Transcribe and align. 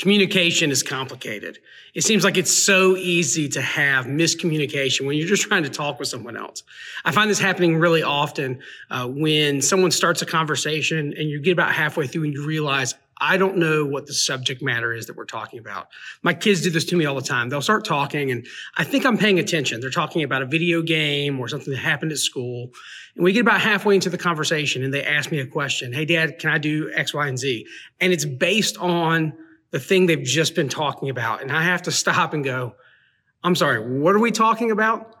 Communication 0.00 0.70
is 0.70 0.82
complicated. 0.82 1.58
It 1.92 2.04
seems 2.04 2.24
like 2.24 2.38
it's 2.38 2.50
so 2.50 2.96
easy 2.96 3.50
to 3.50 3.60
have 3.60 4.06
miscommunication 4.06 5.06
when 5.06 5.18
you're 5.18 5.28
just 5.28 5.42
trying 5.42 5.62
to 5.64 5.68
talk 5.68 5.98
with 5.98 6.08
someone 6.08 6.38
else. 6.38 6.62
I 7.04 7.12
find 7.12 7.30
this 7.30 7.38
happening 7.38 7.76
really 7.76 8.02
often 8.02 8.60
uh, 8.90 9.06
when 9.06 9.60
someone 9.60 9.90
starts 9.90 10.22
a 10.22 10.26
conversation 10.26 11.12
and 11.18 11.28
you 11.28 11.38
get 11.38 11.52
about 11.52 11.72
halfway 11.72 12.06
through 12.06 12.24
and 12.24 12.32
you 12.32 12.46
realize, 12.46 12.94
I 13.20 13.36
don't 13.36 13.58
know 13.58 13.84
what 13.84 14.06
the 14.06 14.14
subject 14.14 14.62
matter 14.62 14.94
is 14.94 15.04
that 15.04 15.16
we're 15.16 15.26
talking 15.26 15.58
about. 15.58 15.88
My 16.22 16.32
kids 16.32 16.62
do 16.62 16.70
this 16.70 16.86
to 16.86 16.96
me 16.96 17.04
all 17.04 17.14
the 17.14 17.20
time. 17.20 17.50
They'll 17.50 17.60
start 17.60 17.84
talking 17.84 18.30
and 18.30 18.46
I 18.78 18.84
think 18.84 19.04
I'm 19.04 19.18
paying 19.18 19.38
attention. 19.38 19.82
They're 19.82 19.90
talking 19.90 20.22
about 20.22 20.40
a 20.40 20.46
video 20.46 20.80
game 20.80 21.38
or 21.38 21.46
something 21.46 21.74
that 21.74 21.80
happened 21.80 22.12
at 22.12 22.18
school. 22.18 22.70
And 23.16 23.22
we 23.22 23.34
get 23.34 23.42
about 23.42 23.60
halfway 23.60 23.96
into 23.96 24.08
the 24.08 24.16
conversation 24.16 24.82
and 24.82 24.94
they 24.94 25.04
ask 25.04 25.30
me 25.30 25.40
a 25.40 25.46
question. 25.46 25.92
Hey, 25.92 26.06
dad, 26.06 26.38
can 26.38 26.48
I 26.48 26.56
do 26.56 26.90
X, 26.94 27.12
Y, 27.12 27.28
and 27.28 27.38
Z? 27.38 27.66
And 28.00 28.14
it's 28.14 28.24
based 28.24 28.78
on 28.78 29.34
the 29.70 29.80
thing 29.80 30.06
they've 30.06 30.22
just 30.22 30.54
been 30.54 30.68
talking 30.68 31.10
about. 31.10 31.42
And 31.42 31.52
I 31.52 31.62
have 31.62 31.82
to 31.82 31.92
stop 31.92 32.34
and 32.34 32.44
go, 32.44 32.74
I'm 33.42 33.54
sorry, 33.54 34.00
what 34.00 34.14
are 34.14 34.18
we 34.18 34.30
talking 34.30 34.70
about? 34.70 35.16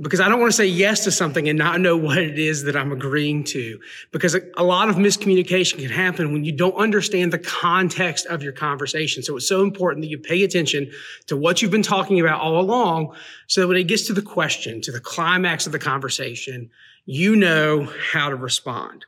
Because 0.00 0.18
I 0.18 0.28
don't 0.28 0.40
want 0.40 0.50
to 0.50 0.56
say 0.56 0.66
yes 0.66 1.04
to 1.04 1.12
something 1.12 1.48
and 1.48 1.56
not 1.56 1.80
know 1.80 1.96
what 1.96 2.18
it 2.18 2.36
is 2.36 2.64
that 2.64 2.76
I'm 2.76 2.90
agreeing 2.90 3.44
to. 3.44 3.78
Because 4.10 4.36
a 4.56 4.64
lot 4.64 4.88
of 4.88 4.96
miscommunication 4.96 5.78
can 5.78 5.88
happen 5.88 6.32
when 6.32 6.44
you 6.44 6.50
don't 6.50 6.74
understand 6.74 7.32
the 7.32 7.38
context 7.38 8.26
of 8.26 8.42
your 8.42 8.52
conversation. 8.52 9.22
So 9.22 9.36
it's 9.36 9.48
so 9.48 9.62
important 9.62 10.02
that 10.02 10.08
you 10.08 10.18
pay 10.18 10.42
attention 10.42 10.90
to 11.26 11.36
what 11.36 11.62
you've 11.62 11.70
been 11.70 11.82
talking 11.82 12.18
about 12.18 12.40
all 12.40 12.60
along. 12.60 13.14
So 13.46 13.60
that 13.60 13.68
when 13.68 13.76
it 13.76 13.84
gets 13.84 14.08
to 14.08 14.12
the 14.12 14.22
question, 14.22 14.80
to 14.80 14.90
the 14.90 15.00
climax 15.00 15.64
of 15.66 15.72
the 15.72 15.78
conversation, 15.78 16.70
you 17.06 17.36
know 17.36 17.88
how 18.12 18.30
to 18.30 18.36
respond. 18.36 19.06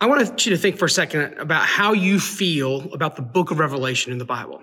I 0.00 0.06
want 0.06 0.46
you 0.46 0.52
to 0.52 0.58
think 0.58 0.78
for 0.78 0.84
a 0.84 0.90
second 0.90 1.38
about 1.38 1.64
how 1.64 1.92
you 1.92 2.20
feel 2.20 2.92
about 2.92 3.16
the 3.16 3.22
book 3.22 3.50
of 3.50 3.58
Revelation 3.58 4.12
in 4.12 4.18
the 4.18 4.24
Bible. 4.24 4.62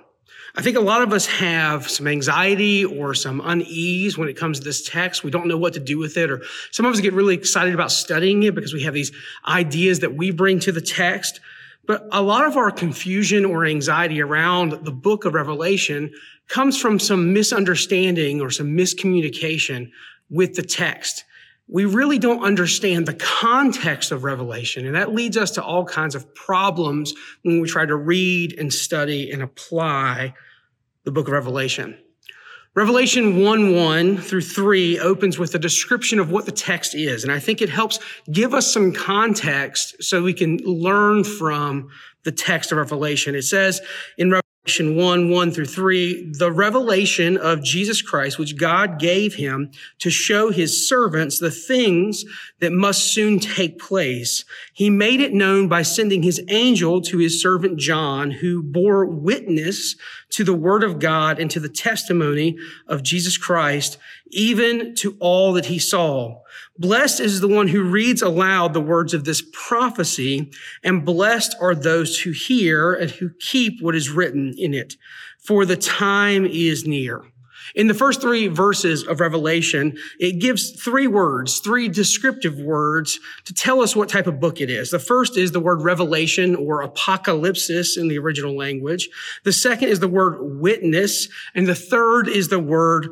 I 0.55 0.61
think 0.61 0.78
a 0.78 0.81
lot 0.81 1.02
of 1.02 1.11
us 1.11 1.25
have 1.25 1.89
some 1.89 2.08
anxiety 2.08 2.86
or 2.86 3.14
some 3.14 3.41
unease 3.44 4.17
when 4.17 4.30
it 4.30 4.38
comes 4.38 4.59
to 4.59 4.63
this 4.63 4.88
text. 4.88 5.25
We 5.25 5.31
don't 5.31 5.50
know 5.50 5.58
what 5.58 5.73
to 5.73 5.81
do 5.81 5.97
with 5.97 6.16
it, 6.16 6.31
or 6.31 6.41
some 6.72 6.86
of 6.86 6.94
us 6.94 7.02
get 7.02 7.11
really 7.11 7.36
excited 7.36 7.73
about 7.73 7.91
studying 7.91 8.44
it 8.44 8.56
because 8.56 8.73
we 8.73 8.83
have 8.83 8.94
these 8.94 9.11
ideas 9.45 10.00
that 10.00 10.16
we 10.16 10.31
bring 10.31 10.59
to 10.61 10.72
the 10.72 10.80
text. 10.80 11.41
But 11.86 12.08
a 12.13 12.22
lot 12.22 12.45
of 12.45 12.56
our 12.56 12.72
confusion 12.72 13.44
or 13.44 13.66
anxiety 13.66 14.22
around 14.22 14.86
the 14.86 14.91
book 14.91 15.25
of 15.25 15.33
Revelation 15.33 16.13
comes 16.47 16.80
from 16.80 16.97
some 16.97 17.33
misunderstanding 17.33 18.39
or 18.39 18.52
some 18.52 18.67
miscommunication 18.67 19.91
with 20.30 20.56
the 20.56 20.63
text 20.63 21.25
we 21.67 21.85
really 21.85 22.19
don't 22.19 22.44
understand 22.44 23.08
the 23.08 23.13
context 23.13 24.11
of 24.11 24.23
Revelation. 24.23 24.85
And 24.85 24.95
that 24.95 25.13
leads 25.13 25.35
us 25.35 25.52
to 25.52 25.63
all 25.63 25.83
kinds 25.83 26.13
of 26.13 26.33
problems 26.35 27.13
when 27.41 27.59
we 27.59 27.67
try 27.67 27.85
to 27.85 27.95
read 27.95 28.57
and 28.59 28.72
study 28.72 29.31
and 29.31 29.41
apply 29.41 30.35
the 31.05 31.11
book 31.11 31.27
of 31.27 31.33
Revelation. 31.33 31.97
Revelation 32.75 33.41
1 33.41 33.73
1 33.73 34.17
through 34.17 34.41
3 34.41 34.99
opens 34.99 35.39
with 35.39 35.55
a 35.55 35.59
description 35.59 36.19
of 36.19 36.30
what 36.30 36.45
the 36.45 36.52
text 36.52 36.94
is. 36.94 37.23
And 37.23 37.31
I 37.31 37.40
think 37.40 37.62
it 37.62 37.69
helps 37.69 38.00
give 38.29 38.53
us 38.53 38.72
some 38.72 38.91
context 38.91 40.03
so 40.03 40.22
we 40.22 40.34
can 40.34 40.57
learn 40.57 41.23
from 41.23 41.90
the 42.23 42.34
text 42.34 42.73
of 42.73 42.78
Revelation. 42.78 43.34
It 43.34 43.44
says 43.44 43.79
in 44.17 44.29
Revelation 44.29 44.41
1, 44.68 45.30
1 45.30 45.52
through 45.52 45.66
3, 45.66 46.31
the 46.40 46.52
revelation 46.52 47.38
of 47.38 47.64
Jesus 47.64 48.02
Christ, 48.02 48.40
which 48.40 48.58
God 48.58 49.00
gave 49.00 49.36
him 49.36 49.72
to 50.00 50.09
show 50.09 50.50
his 50.50 50.90
servants 50.90 51.38
the 51.38 51.52
things 51.52 52.26
that 52.59 52.72
must 52.72 53.14
soon 53.14 53.40
take 53.40 53.78
place. 53.78 54.44
He 54.74 54.90
made 54.90 55.22
it 55.22 55.34
known 55.34 55.68
by 55.68 55.84
sending 55.84 56.24
his 56.24 56.42
angel 56.50 57.02
to 57.03 57.20
his 57.20 57.40
servant 57.40 57.78
John, 57.78 58.31
who 58.31 58.64
bore 58.64 59.06
witness 59.06 59.96
to 60.31 60.44
the 60.44 60.56
word 60.56 60.84
of 60.84 61.00
God 61.00 61.40
and 61.40 61.52
to 61.52 61.59
the 61.59 61.70
testimony 61.70 62.58
of 62.88 63.03
Jesus 63.03 63.38
Christ, 63.38 64.00
even 64.31 64.96
to 64.96 65.16
all 65.19 65.53
that 65.53 65.66
he 65.66 65.80
saw. 65.80 66.41
Blessed 66.78 67.19
is 67.19 67.41
the 67.41 67.47
one 67.47 67.68
who 67.68 67.84
reads 67.84 68.22
aloud 68.22 68.74
the 68.74 68.81
words 68.81 69.13
of 69.13 69.24
this 69.24 69.44
prophecy, 69.53 70.52
and 70.84 71.06
blessed 71.06 71.56
are 71.62 71.75
those 71.75 72.19
who 72.19 72.31
hear 72.31 72.94
and 72.94 73.12
who 73.12 73.30
keep 73.40 73.81
what 73.81 73.96
is 73.96 74.09
written 74.09 74.53
in 74.58 74.74
it, 74.74 74.96
for 75.40 75.66
the 75.66 75.78
time 75.78 76.46
is 76.46 76.85
near. 76.85 77.24
In 77.74 77.88
the 77.88 77.94
first 77.94 78.22
three 78.22 78.47
verses 78.47 79.03
of 79.03 79.19
Revelation, 79.19 79.97
it 80.19 80.40
gives 80.40 80.72
three 80.72 81.08
words, 81.08 81.59
three 81.59 81.90
descriptive 81.90 82.58
words 82.59 83.19
to 83.46 83.53
tell 83.53 83.81
us 83.81 83.96
what 83.96 84.08
type 84.08 84.28
of 84.28 84.40
book 84.40 84.62
it 84.62 84.69
is. 84.69 84.91
The 84.91 85.00
first 85.00 85.35
is 85.35 85.52
the 85.52 85.59
word 85.59 85.81
revelation 85.81 86.56
or 86.56 86.88
apocalypsis 86.88 87.97
in 87.97 88.08
the 88.08 88.19
original 88.19 88.56
language. 88.56 89.09
The 89.44 89.53
second 89.53 89.90
is 89.90 90.00
the 90.00 90.08
word 90.08 90.38
witness. 90.62 91.28
And 91.56 91.68
the 91.68 91.75
third 91.75 92.28
is 92.28 92.50
the 92.50 92.59
word 92.59 93.09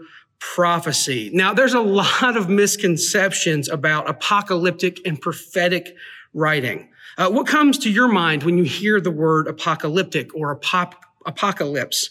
prophecy. 0.55 1.29
Now, 1.33 1.53
there's 1.53 1.73
a 1.73 1.79
lot 1.79 2.35
of 2.35 2.49
misconceptions 2.49 3.69
about 3.69 4.09
apocalyptic 4.09 4.99
and 5.05 5.19
prophetic 5.19 5.95
writing. 6.33 6.89
Uh, 7.17 7.29
what 7.29 7.47
comes 7.47 7.77
to 7.79 7.91
your 7.91 8.07
mind 8.07 8.43
when 8.43 8.57
you 8.57 8.63
hear 8.63 8.99
the 8.99 9.11
word 9.11 9.47
apocalyptic 9.47 10.35
or 10.35 10.55
apop- 10.55 10.95
apocalypse? 11.25 12.09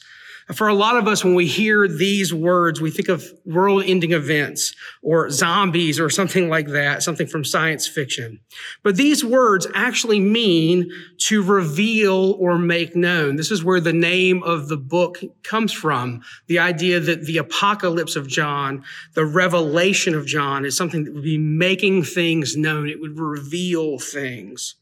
For 0.55 0.69
a 0.69 0.75
lot 0.75 0.97
of 0.97 1.09
us, 1.09 1.25
when 1.25 1.35
we 1.35 1.47
hear 1.47 1.89
these 1.89 2.35
words, 2.35 2.81
we 2.81 2.91
think 2.91 3.09
of 3.09 3.25
world 3.45 3.85
ending 3.87 4.13
events 4.13 4.75
or 5.03 5.31
zombies 5.31 6.01
or 6.01 6.11
something 6.11 6.49
like 6.49 6.69
that, 6.69 7.03
something 7.03 7.27
from 7.27 7.45
science 7.45 7.87
fiction. 7.87 8.41
But 8.83 8.97
these 8.97 9.25
words 9.25 9.67
actually 9.75 10.21
mean 10.21 10.91
to 11.29 11.43
reveal 11.43 12.37
or 12.39 12.59
make 12.59 12.97
known. 12.97 13.37
This 13.37 13.51
is 13.51 13.65
where 13.65 13.81
the 13.81 13.93
name 13.93 14.43
of 14.43 14.69
the 14.69 14.77
book 14.77 15.19
comes 15.43 15.73
from. 15.73 16.23
The 16.49 16.59
idea 16.59 17.01
that 17.01 17.25
the 17.25 17.39
apocalypse 17.39 18.17
of 18.17 18.27
John, 18.27 18.85
the 19.15 19.25
revelation 19.25 20.15
of 20.15 20.27
John 20.27 20.65
is 20.65 20.77
something 20.77 21.05
that 21.05 21.15
would 21.15 21.23
be 21.23 21.39
making 21.39 22.05
things 22.05 22.57
known. 22.57 22.89
It 22.89 23.01
would 23.01 23.19
reveal 23.19 23.99
things. 23.99 24.75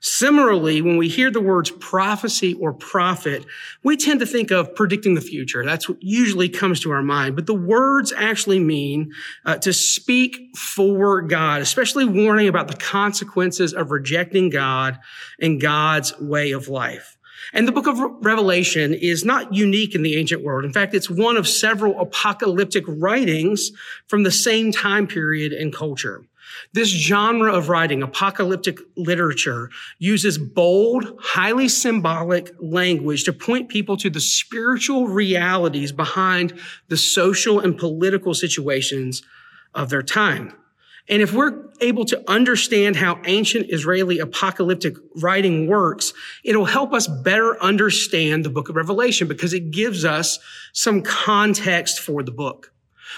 Similarly, 0.00 0.82
when 0.82 0.96
we 0.96 1.08
hear 1.08 1.30
the 1.30 1.40
words 1.40 1.70
prophecy 1.70 2.54
or 2.54 2.72
prophet, 2.72 3.46
we 3.82 3.96
tend 3.96 4.20
to 4.20 4.26
think 4.26 4.50
of 4.50 4.74
predicting 4.74 5.14
the 5.14 5.20
future. 5.20 5.64
That's 5.64 5.88
what 5.88 6.02
usually 6.02 6.48
comes 6.48 6.80
to 6.80 6.90
our 6.90 7.02
mind. 7.02 7.36
But 7.36 7.46
the 7.46 7.54
words 7.54 8.12
actually 8.16 8.60
mean 8.60 9.12
uh, 9.44 9.56
to 9.58 9.72
speak 9.72 10.56
for 10.56 11.22
God, 11.22 11.62
especially 11.62 12.04
warning 12.04 12.48
about 12.48 12.68
the 12.68 12.76
consequences 12.76 13.72
of 13.72 13.90
rejecting 13.90 14.50
God 14.50 14.98
and 15.40 15.60
God's 15.60 16.18
way 16.20 16.52
of 16.52 16.68
life. 16.68 17.16
And 17.52 17.68
the 17.68 17.72
book 17.72 17.86
of 17.86 17.98
Revelation 18.24 18.94
is 18.94 19.24
not 19.24 19.52
unique 19.52 19.94
in 19.94 20.02
the 20.02 20.16
ancient 20.16 20.42
world. 20.42 20.64
In 20.64 20.72
fact, 20.72 20.94
it's 20.94 21.10
one 21.10 21.36
of 21.36 21.46
several 21.46 22.00
apocalyptic 22.00 22.84
writings 22.86 23.70
from 24.06 24.22
the 24.22 24.30
same 24.30 24.72
time 24.72 25.06
period 25.06 25.52
and 25.52 25.72
culture. 25.72 26.24
This 26.72 26.88
genre 26.88 27.52
of 27.52 27.68
writing, 27.68 28.02
apocalyptic 28.02 28.78
literature, 28.96 29.70
uses 29.98 30.38
bold, 30.38 31.18
highly 31.20 31.68
symbolic 31.68 32.50
language 32.60 33.24
to 33.24 33.32
point 33.32 33.68
people 33.68 33.96
to 33.98 34.10
the 34.10 34.20
spiritual 34.20 35.08
realities 35.08 35.92
behind 35.92 36.58
the 36.88 36.96
social 36.96 37.60
and 37.60 37.78
political 37.78 38.34
situations 38.34 39.22
of 39.74 39.90
their 39.90 40.02
time. 40.02 40.52
And 41.08 41.20
if 41.20 41.34
we're 41.34 41.64
able 41.80 42.06
to 42.06 42.30
understand 42.30 42.96
how 42.96 43.20
ancient 43.26 43.70
Israeli 43.70 44.20
apocalyptic 44.20 44.96
writing 45.16 45.66
works, 45.66 46.14
it'll 46.42 46.64
help 46.64 46.94
us 46.94 47.06
better 47.06 47.62
understand 47.62 48.44
the 48.44 48.50
book 48.50 48.70
of 48.70 48.76
Revelation 48.76 49.28
because 49.28 49.52
it 49.52 49.70
gives 49.70 50.04
us 50.04 50.38
some 50.72 51.02
context 51.02 52.00
for 52.00 52.22
the 52.22 52.32
book. 52.32 52.73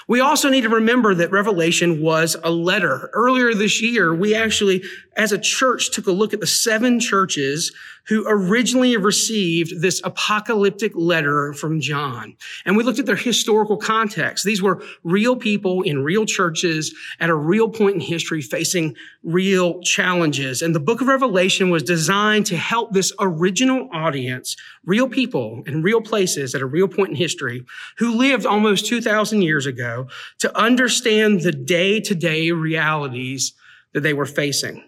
We 0.08 0.20
also 0.20 0.48
need 0.48 0.62
to 0.62 0.69
remember 0.69 1.14
that 1.14 1.31
Revelation 1.31 2.00
was 2.00 2.37
a 2.43 2.50
letter. 2.50 3.10
Earlier 3.12 3.54
this 3.54 3.82
year, 3.82 4.14
we 4.14 4.34
actually, 4.34 4.82
as 5.16 5.32
a 5.32 5.38
church, 5.38 5.90
took 5.90 6.06
a 6.06 6.12
look 6.12 6.32
at 6.34 6.40
the 6.40 6.46
seven 6.46 7.00
churches 7.00 7.72
who 8.08 8.24
originally 8.28 8.96
received 8.96 9.80
this 9.80 10.00
apocalyptic 10.04 10.92
letter 10.94 11.52
from 11.52 11.80
John. 11.80 12.36
And 12.64 12.76
we 12.76 12.84
looked 12.84 12.98
at 12.98 13.06
their 13.06 13.16
historical 13.16 13.76
context. 13.76 14.44
These 14.44 14.62
were 14.62 14.82
real 15.02 15.36
people 15.36 15.82
in 15.82 16.04
real 16.04 16.24
churches 16.24 16.94
at 17.20 17.30
a 17.30 17.34
real 17.34 17.68
point 17.68 17.96
in 17.96 18.00
history 18.00 18.42
facing 18.42 18.96
real 19.22 19.80
challenges. 19.80 20.62
And 20.62 20.74
the 20.74 20.80
book 20.80 21.00
of 21.00 21.08
Revelation 21.08 21.70
was 21.70 21.82
designed 21.82 22.46
to 22.46 22.56
help 22.56 22.92
this 22.92 23.12
original 23.18 23.88
audience, 23.92 24.56
real 24.84 25.08
people 25.08 25.62
in 25.66 25.82
real 25.82 26.00
places 26.00 26.54
at 26.54 26.62
a 26.62 26.66
real 26.66 26.88
point 26.88 27.10
in 27.10 27.16
history 27.16 27.64
who 27.98 28.16
lived 28.16 28.46
almost 28.46 28.86
2,000 28.86 29.42
years 29.42 29.66
ago 29.66 30.06
to 30.38 30.56
understand 30.56 31.40
the 31.40 31.52
day 31.52 32.00
to 32.00 32.14
day 32.14 32.52
realities 32.52 33.52
that 33.92 34.02
they 34.02 34.14
were 34.14 34.26
facing. 34.26 34.84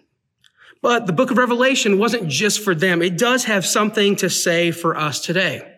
But 0.81 1.07
the 1.07 1.13
book 1.13 1.31
of 1.31 1.37
Revelation 1.37 1.99
wasn't 1.99 2.29
just 2.29 2.63
for 2.63 2.73
them. 2.73 3.01
It 3.01 3.17
does 3.17 3.45
have 3.45 3.65
something 3.65 4.15
to 4.17 4.29
say 4.29 4.71
for 4.71 4.95
us 4.95 5.19
today. 5.19 5.75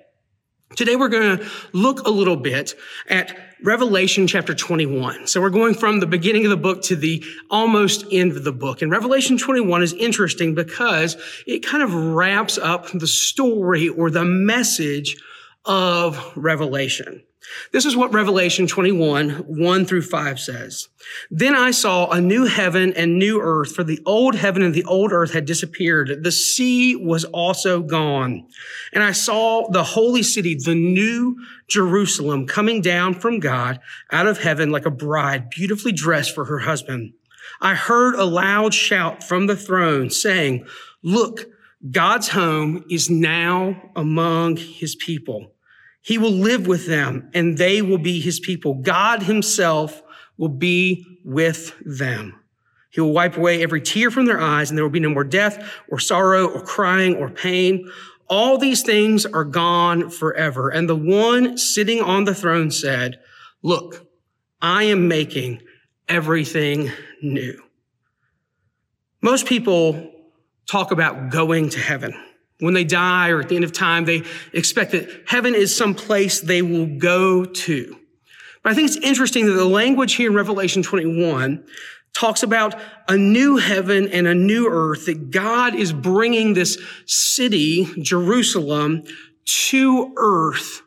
Today 0.75 0.95
we're 0.95 1.09
going 1.09 1.38
to 1.38 1.50
look 1.74 2.07
a 2.07 2.09
little 2.09 2.38
bit 2.38 2.75
at 3.09 3.38
Revelation 3.63 4.25
chapter 4.25 4.56
21. 4.56 5.27
So 5.27 5.42
we're 5.42 5.50
going 5.50 5.74
from 5.74 6.00
the 6.00 6.06
beginning 6.06 6.45
of 6.45 6.50
the 6.50 6.57
book 6.57 6.81
to 6.83 6.95
the 6.95 7.24
almost 7.50 8.06
end 8.12 8.31
of 8.31 8.44
the 8.44 8.53
book. 8.53 8.81
And 8.81 8.89
Revelation 8.89 9.38
21 9.38 9.83
is 9.83 9.94
interesting 9.94 10.56
because 10.56 11.18
it 11.45 11.65
kind 11.65 11.83
of 11.83 11.94
wraps 11.94 12.57
up 12.57 12.89
the 12.92 13.07
story 13.07 13.89
or 13.89 14.09
the 14.09 14.24
message 14.24 15.18
of 15.66 16.31
Revelation. 16.36 17.24
This 17.72 17.86
is 17.86 17.96
what 17.96 18.13
Revelation 18.13 18.68
21, 18.68 19.30
1 19.31 19.86
through 19.86 20.04
5 20.04 20.40
says. 20.40 20.90
Then 21.31 21.56
I 21.56 21.72
saw 21.72 22.10
a 22.10 22.22
new 22.22 22.46
heaven 22.46 22.94
and 22.94 23.18
new 23.18 23.42
earth, 23.42 23.75
for 23.75 23.84
the 23.84 24.00
old 24.06 24.36
heaven 24.36 24.62
and 24.62 24.74
the 24.74 24.84
old 24.86 25.12
earth 25.12 25.34
had 25.34 25.46
disappeared. 25.46 26.24
The 26.24 26.31
sea 26.31 26.96
was 26.96 27.25
also 27.25 27.81
gone. 27.81 28.48
And 28.94 29.04
I 29.04 29.12
saw 29.12 29.68
the 29.69 29.84
holy 29.84 30.24
city, 30.24 30.56
the 30.56 30.75
new 30.75 31.38
Jerusalem, 31.68 32.46
coming 32.46 32.80
down 32.80 33.16
from 33.16 33.40
God 33.40 33.80
out 34.12 34.28
of 34.28 34.38
heaven 34.38 34.69
like 34.69 34.86
a 34.86 34.92
bride, 34.92 35.50
beautifully 35.50 35.92
dressed 35.92 36.36
for 36.36 36.46
her 36.46 36.60
husband. 36.60 37.13
I 37.60 37.74
heard 37.74 38.16
a 38.16 38.24
loud 38.24 38.74
shout 38.74 39.24
from 39.24 39.48
the 39.48 39.56
throne 39.56 40.10
saying, 40.10 40.66
Look, 41.04 41.48
God's 41.89 42.28
home 42.28 42.86
is 42.89 43.10
now 43.10 43.92
among 43.95 44.57
his 44.57 44.95
people 44.95 45.54
he 46.01 46.18
will 46.18 46.31
live 46.31 46.68
with 46.68 46.88
them 46.88 47.30
and 47.33 47.57
they 47.57 47.81
will 47.81 48.00
be 48.00 48.19
his 48.19 48.39
people. 48.39 48.75
God 48.75 49.24
himself 49.24 50.01
will 50.38 50.50
be 50.50 51.06
with 51.24 51.74
them. 51.86 52.39
He 52.89 53.00
will 53.00 53.13
wipe 53.13 53.38
away 53.38 53.62
every 53.62 53.81
tear 53.81 54.12
from 54.12 54.25
their 54.25 54.42
eyes 54.42 54.69
and 54.69 54.78
there 54.78 54.83
will 54.83 54.92
be 54.92 55.00
no 55.00 55.10
more 55.10 55.24
death 55.24 55.63
or 55.89 56.00
sorrow 56.00 56.48
or 56.48 56.62
crying 56.62 57.16
or 57.16 57.30
pain. 57.30 57.89
All 58.27 58.57
these 58.57 58.81
things 58.81 59.25
are 59.25 59.44
gone 59.44 60.10
forever. 60.10 60.69
And 60.69 60.89
the 60.89 60.95
one 60.95 61.57
sitting 61.57 62.01
on 62.01 62.25
the 62.25 62.36
throne 62.36 62.72
said, 62.72 63.19
look, 63.62 64.07
I 64.62 64.84
am 64.86 65.07
making 65.07 65.62
everything 66.10 66.92
new. 67.22 67.62
Most 69.22 69.45
people 69.45 70.11
talk 70.71 70.91
about 70.91 71.29
going 71.29 71.69
to 71.69 71.79
heaven 71.79 72.15
when 72.62 72.73
they 72.73 72.83
die 72.83 73.29
or 73.29 73.41
at 73.41 73.50
the 73.50 73.56
end 73.56 73.65
of 73.65 73.73
time, 73.73 74.06
they 74.06 74.23
expect 74.53 74.91
that 74.91 75.09
heaven 75.25 75.53
is 75.56 75.75
some 75.75 75.95
place 75.95 76.39
they 76.39 76.62
will 76.62 76.85
go 76.85 77.44
to. 77.44 77.97
But 78.63 78.71
I 78.71 78.75
think 78.75 78.88
it's 78.88 78.97
interesting 78.97 79.47
that 79.47 79.53
the 79.53 79.65
language 79.65 80.13
here 80.13 80.29
in 80.29 80.35
Revelation 80.35 80.83
21 80.83 81.65
talks 82.13 82.44
about 82.44 82.79
a 83.07 83.18
new 83.18 83.57
heaven 83.57 84.07
and 84.09 84.27
a 84.27 84.35
new 84.35 84.69
earth, 84.69 85.07
that 85.07 85.31
God 85.31 85.75
is 85.75 85.91
bringing 85.91 86.53
this 86.53 86.77
city, 87.07 87.88
Jerusalem, 88.00 89.03
to 89.45 90.13
earth 90.17 90.83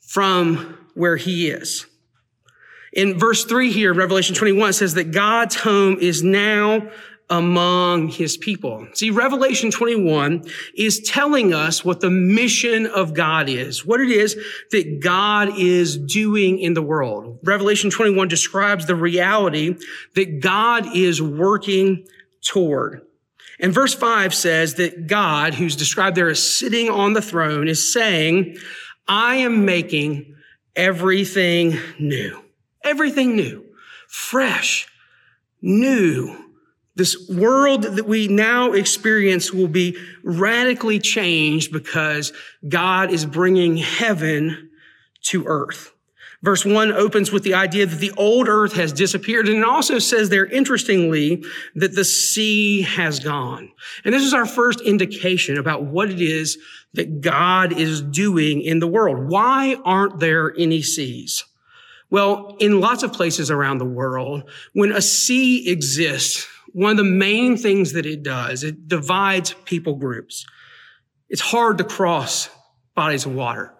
from 0.00 0.78
where 0.94 1.16
he 1.16 1.50
is. 1.50 1.86
In 2.92 3.18
verse 3.18 3.44
3 3.44 3.72
here, 3.72 3.94
Revelation 3.94 4.34
21 4.34 4.72
says 4.74 4.94
that 4.94 5.12
God's 5.12 5.56
home 5.56 5.98
is 6.00 6.22
now 6.22 6.88
among 7.30 8.08
his 8.08 8.36
people. 8.36 8.86
See, 8.92 9.10
Revelation 9.10 9.70
21 9.70 10.44
is 10.76 11.00
telling 11.00 11.54
us 11.54 11.84
what 11.84 12.00
the 12.00 12.10
mission 12.10 12.86
of 12.86 13.14
God 13.14 13.48
is, 13.48 13.86
what 13.86 14.00
it 14.00 14.10
is 14.10 14.36
that 14.72 15.00
God 15.00 15.56
is 15.56 15.96
doing 15.96 16.58
in 16.58 16.74
the 16.74 16.82
world. 16.82 17.38
Revelation 17.44 17.90
21 17.90 18.26
describes 18.26 18.86
the 18.86 18.96
reality 18.96 19.76
that 20.16 20.40
God 20.40 20.96
is 20.96 21.22
working 21.22 22.04
toward. 22.42 23.02
And 23.60 23.72
verse 23.72 23.94
5 23.94 24.34
says 24.34 24.74
that 24.74 25.06
God, 25.06 25.54
who's 25.54 25.76
described 25.76 26.16
there 26.16 26.30
as 26.30 26.42
sitting 26.42 26.90
on 26.90 27.12
the 27.12 27.22
throne, 27.22 27.68
is 27.68 27.92
saying, 27.92 28.56
I 29.06 29.36
am 29.36 29.64
making 29.64 30.34
everything 30.74 31.78
new. 31.98 32.42
Everything 32.82 33.36
new, 33.36 33.66
fresh, 34.08 34.88
new 35.60 36.49
this 37.00 37.30
world 37.30 37.84
that 37.84 38.06
we 38.06 38.28
now 38.28 38.72
experience 38.72 39.54
will 39.54 39.68
be 39.68 39.96
radically 40.22 40.98
changed 40.98 41.72
because 41.72 42.30
God 42.68 43.10
is 43.10 43.24
bringing 43.24 43.78
heaven 43.78 44.68
to 45.22 45.46
earth. 45.46 45.94
Verse 46.42 46.62
one 46.66 46.92
opens 46.92 47.32
with 47.32 47.42
the 47.42 47.54
idea 47.54 47.86
that 47.86 48.00
the 48.00 48.12
old 48.18 48.48
earth 48.48 48.74
has 48.74 48.92
disappeared. 48.92 49.48
And 49.48 49.56
it 49.56 49.64
also 49.64 49.98
says 49.98 50.28
there, 50.28 50.44
interestingly, 50.44 51.42
that 51.74 51.94
the 51.94 52.04
sea 52.04 52.82
has 52.82 53.18
gone. 53.18 53.72
And 54.04 54.12
this 54.12 54.22
is 54.22 54.34
our 54.34 54.44
first 54.44 54.82
indication 54.82 55.56
about 55.56 55.84
what 55.84 56.10
it 56.10 56.20
is 56.20 56.58
that 56.92 57.22
God 57.22 57.72
is 57.72 58.02
doing 58.02 58.60
in 58.60 58.78
the 58.78 58.86
world. 58.86 59.30
Why 59.30 59.76
aren't 59.86 60.20
there 60.20 60.52
any 60.58 60.82
seas? 60.82 61.46
Well, 62.10 62.56
in 62.60 62.80
lots 62.80 63.04
of 63.04 63.14
places 63.14 63.50
around 63.50 63.78
the 63.78 63.86
world, 63.86 64.50
when 64.74 64.92
a 64.92 65.00
sea 65.00 65.70
exists, 65.70 66.46
one 66.72 66.92
of 66.92 66.96
the 66.96 67.04
main 67.04 67.56
things 67.56 67.92
that 67.92 68.06
it 68.06 68.22
does, 68.22 68.62
it 68.62 68.88
divides 68.88 69.54
people 69.64 69.94
groups. 69.94 70.46
It's 71.28 71.40
hard 71.40 71.78
to 71.78 71.84
cross 71.84 72.48
bodies 72.94 73.26
of 73.26 73.34
water. 73.34 73.74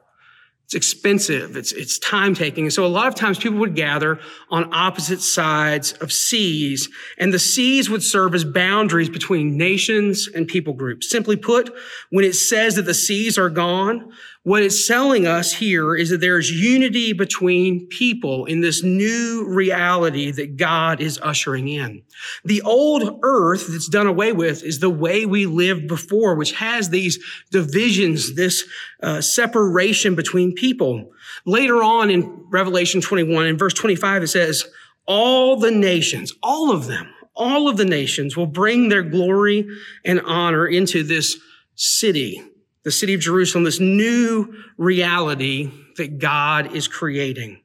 It's 0.65 0.77
expensive. 0.77 1.57
It's, 1.57 1.73
it's 1.73 1.99
time 1.99 2.33
taking. 2.33 2.65
And 2.65 2.73
so 2.73 2.87
a 2.87 2.87
lot 2.87 3.09
of 3.09 3.17
times 3.17 3.39
people 3.39 3.59
would 3.59 3.75
gather 3.75 4.21
on 4.51 4.73
opposite 4.73 5.21
sides 5.21 5.95
of 5.95 6.13
seas 6.13 6.89
and 7.19 7.35
the 7.35 7.41
seas 7.41 7.91
would 7.91 8.05
serve 8.05 8.37
as 8.37 8.45
boundaries 8.45 9.09
between 9.09 9.57
nations 9.57 10.29
and 10.33 10.47
people 10.47 10.73
groups. 10.73 11.11
Simply 11.11 11.35
put, 11.35 11.75
when 12.11 12.25
it 12.25 12.35
says 12.37 12.77
that 12.77 12.83
the 12.83 12.95
seas 12.95 13.37
are 13.37 13.51
gone, 13.51 14.13
what 14.43 14.63
it's 14.63 14.89
telling 14.89 15.27
us 15.27 15.53
here 15.53 15.95
is 15.95 16.09
that 16.09 16.23
there's 16.23 16.51
unity 16.51 17.13
between 17.13 17.87
people 17.89 18.47
in 18.47 18.63
this 18.63 18.83
new 18.83 19.45
reality 19.47 20.31
that 20.31 20.57
God 20.57 21.03
is 21.03 21.21
ushering 21.23 21.69
in. 21.69 22.03
The 22.45 22.63
old 22.63 23.21
earth 23.23 23.67
that's 23.69 23.89
done 23.89 24.07
away 24.07 24.33
with 24.33 24.63
is 24.65 24.79
the 24.79 24.89
way 24.89 25.27
we 25.27 25.45
lived 25.45 25.89
before, 25.89 26.37
which 26.37 26.53
has 26.53 26.89
these 26.89 27.19
divisions, 27.51 28.35
this 28.35 28.65
uh, 29.03 29.21
separation 29.21 30.15
between 30.15 30.55
people. 30.55 31.13
Later 31.45 31.83
on 31.83 32.09
in 32.09 32.47
Revelation 32.49 33.03
21, 33.03 33.47
in 33.47 33.59
verse 33.59 33.75
25, 33.75 34.23
it 34.23 34.29
says, 34.29 34.65
all 35.07 35.57
the 35.57 35.71
nations, 35.71 36.33
all 36.43 36.73
of 36.73 36.87
them, 36.87 37.13
all 37.37 37.69
of 37.69 37.77
the 37.77 37.85
nations 37.85 38.39
will 38.39 38.47
bring 38.47 38.89
their 38.89 39.03
glory 39.03 39.67
and 40.03 40.21
honor 40.23 40.67
into 40.67 41.03
this 41.03 41.39
city 41.75 42.43
the 42.85 42.91
city 42.91 43.15
of 43.15 43.21
Jerusalem, 43.21 43.65
this 43.65 43.81
new 43.81 44.55
reality 44.79 45.71
that 45.97 46.19
God 46.19 46.75
is 46.75 46.89
creating. 46.89 47.61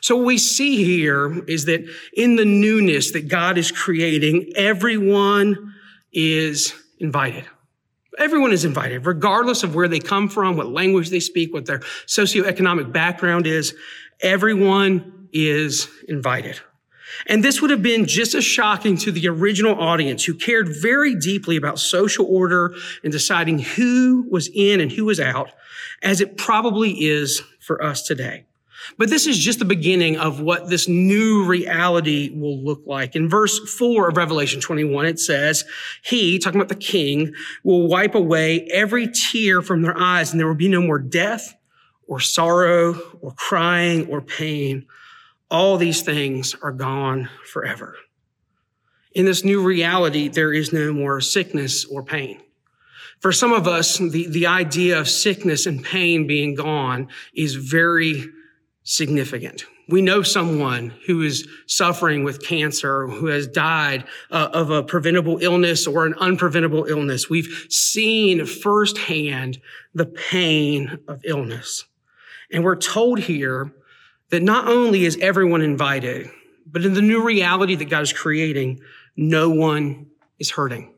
So 0.00 0.16
what 0.16 0.26
we 0.26 0.38
see 0.38 0.84
here 0.84 1.44
is 1.46 1.64
that 1.66 1.84
in 2.14 2.36
the 2.36 2.44
newness 2.44 3.12
that 3.12 3.28
God 3.28 3.58
is 3.58 3.72
creating, 3.72 4.52
everyone 4.56 5.74
is 6.12 6.74
invited. 6.98 7.44
Everyone 8.18 8.52
is 8.52 8.64
invited, 8.64 9.06
regardless 9.06 9.62
of 9.62 9.74
where 9.74 9.88
they 9.88 9.98
come 9.98 10.28
from, 10.28 10.56
what 10.56 10.68
language 10.68 11.10
they 11.10 11.20
speak, 11.20 11.52
what 11.52 11.66
their 11.66 11.78
socioeconomic 12.06 12.92
background 12.92 13.46
is. 13.46 13.74
Everyone 14.20 15.28
is 15.32 15.88
invited. 16.08 16.60
And 17.26 17.44
this 17.44 17.60
would 17.60 17.70
have 17.70 17.82
been 17.82 18.06
just 18.06 18.34
as 18.34 18.44
shocking 18.44 18.96
to 18.98 19.12
the 19.12 19.28
original 19.28 19.78
audience 19.80 20.24
who 20.24 20.34
cared 20.34 20.68
very 20.80 21.14
deeply 21.14 21.56
about 21.56 21.78
social 21.78 22.26
order 22.26 22.74
and 23.02 23.12
deciding 23.12 23.60
who 23.60 24.26
was 24.30 24.48
in 24.54 24.80
and 24.80 24.92
who 24.92 25.04
was 25.04 25.20
out 25.20 25.50
as 26.02 26.20
it 26.20 26.36
probably 26.36 26.92
is 26.92 27.42
for 27.60 27.82
us 27.82 28.02
today. 28.02 28.44
But 28.96 29.10
this 29.10 29.26
is 29.26 29.38
just 29.38 29.58
the 29.58 29.64
beginning 29.64 30.16
of 30.16 30.40
what 30.40 30.68
this 30.68 30.88
new 30.88 31.44
reality 31.44 32.30
will 32.34 32.62
look 32.62 32.82
like. 32.86 33.14
In 33.14 33.28
verse 33.28 33.58
4 33.58 34.08
of 34.08 34.16
Revelation 34.16 34.60
21, 34.60 35.06
it 35.06 35.18
says, 35.18 35.64
He, 36.02 36.38
talking 36.38 36.60
about 36.60 36.70
the 36.70 36.74
King, 36.74 37.34
will 37.62 37.88
wipe 37.88 38.14
away 38.14 38.66
every 38.72 39.08
tear 39.08 39.62
from 39.62 39.82
their 39.82 39.98
eyes, 39.98 40.30
and 40.30 40.40
there 40.40 40.46
will 40.46 40.54
be 40.54 40.68
no 40.68 40.80
more 40.80 40.98
death 40.98 41.54
or 42.06 42.20
sorrow 42.20 42.94
or 43.20 43.32
crying 43.32 44.06
or 44.08 44.20
pain 44.20 44.86
all 45.50 45.76
these 45.76 46.02
things 46.02 46.54
are 46.62 46.72
gone 46.72 47.28
forever. 47.44 47.96
In 49.12 49.24
this 49.24 49.44
new 49.44 49.62
reality, 49.62 50.28
there 50.28 50.52
is 50.52 50.72
no 50.72 50.92
more 50.92 51.20
sickness 51.20 51.84
or 51.84 52.02
pain. 52.02 52.40
For 53.18 53.32
some 53.32 53.52
of 53.52 53.66
us, 53.66 53.98
the, 53.98 54.28
the 54.28 54.46
idea 54.46 54.98
of 54.98 55.08
sickness 55.08 55.66
and 55.66 55.84
pain 55.84 56.26
being 56.26 56.54
gone 56.54 57.08
is 57.34 57.54
very 57.56 58.24
significant. 58.82 59.64
We 59.88 60.02
know 60.02 60.22
someone 60.22 60.94
who 61.06 61.22
is 61.22 61.48
suffering 61.66 62.22
with 62.22 62.46
cancer, 62.46 63.08
who 63.08 63.26
has 63.26 63.48
died 63.48 64.04
uh, 64.30 64.50
of 64.52 64.70
a 64.70 64.84
preventable 64.84 65.38
illness 65.42 65.86
or 65.86 66.06
an 66.06 66.14
unpreventable 66.14 66.88
illness. 66.88 67.28
We've 67.28 67.66
seen 67.68 68.46
firsthand 68.46 69.60
the 69.92 70.06
pain 70.06 71.00
of 71.08 71.20
illness. 71.24 71.86
And 72.52 72.62
we're 72.62 72.76
told 72.76 73.18
here 73.18 73.72
that 74.30 74.42
not 74.42 74.68
only 74.68 75.04
is 75.04 75.18
everyone 75.20 75.62
invited, 75.62 76.30
but 76.66 76.84
in 76.84 76.94
the 76.94 77.02
new 77.02 77.24
reality 77.24 77.74
that 77.74 77.90
God 77.90 78.02
is 78.02 78.12
creating, 78.12 78.80
no 79.16 79.50
one 79.50 80.06
is 80.38 80.50
hurting. 80.50 80.92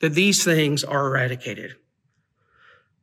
That 0.00 0.10
these 0.10 0.44
things 0.44 0.84
are 0.84 1.06
eradicated. 1.06 1.74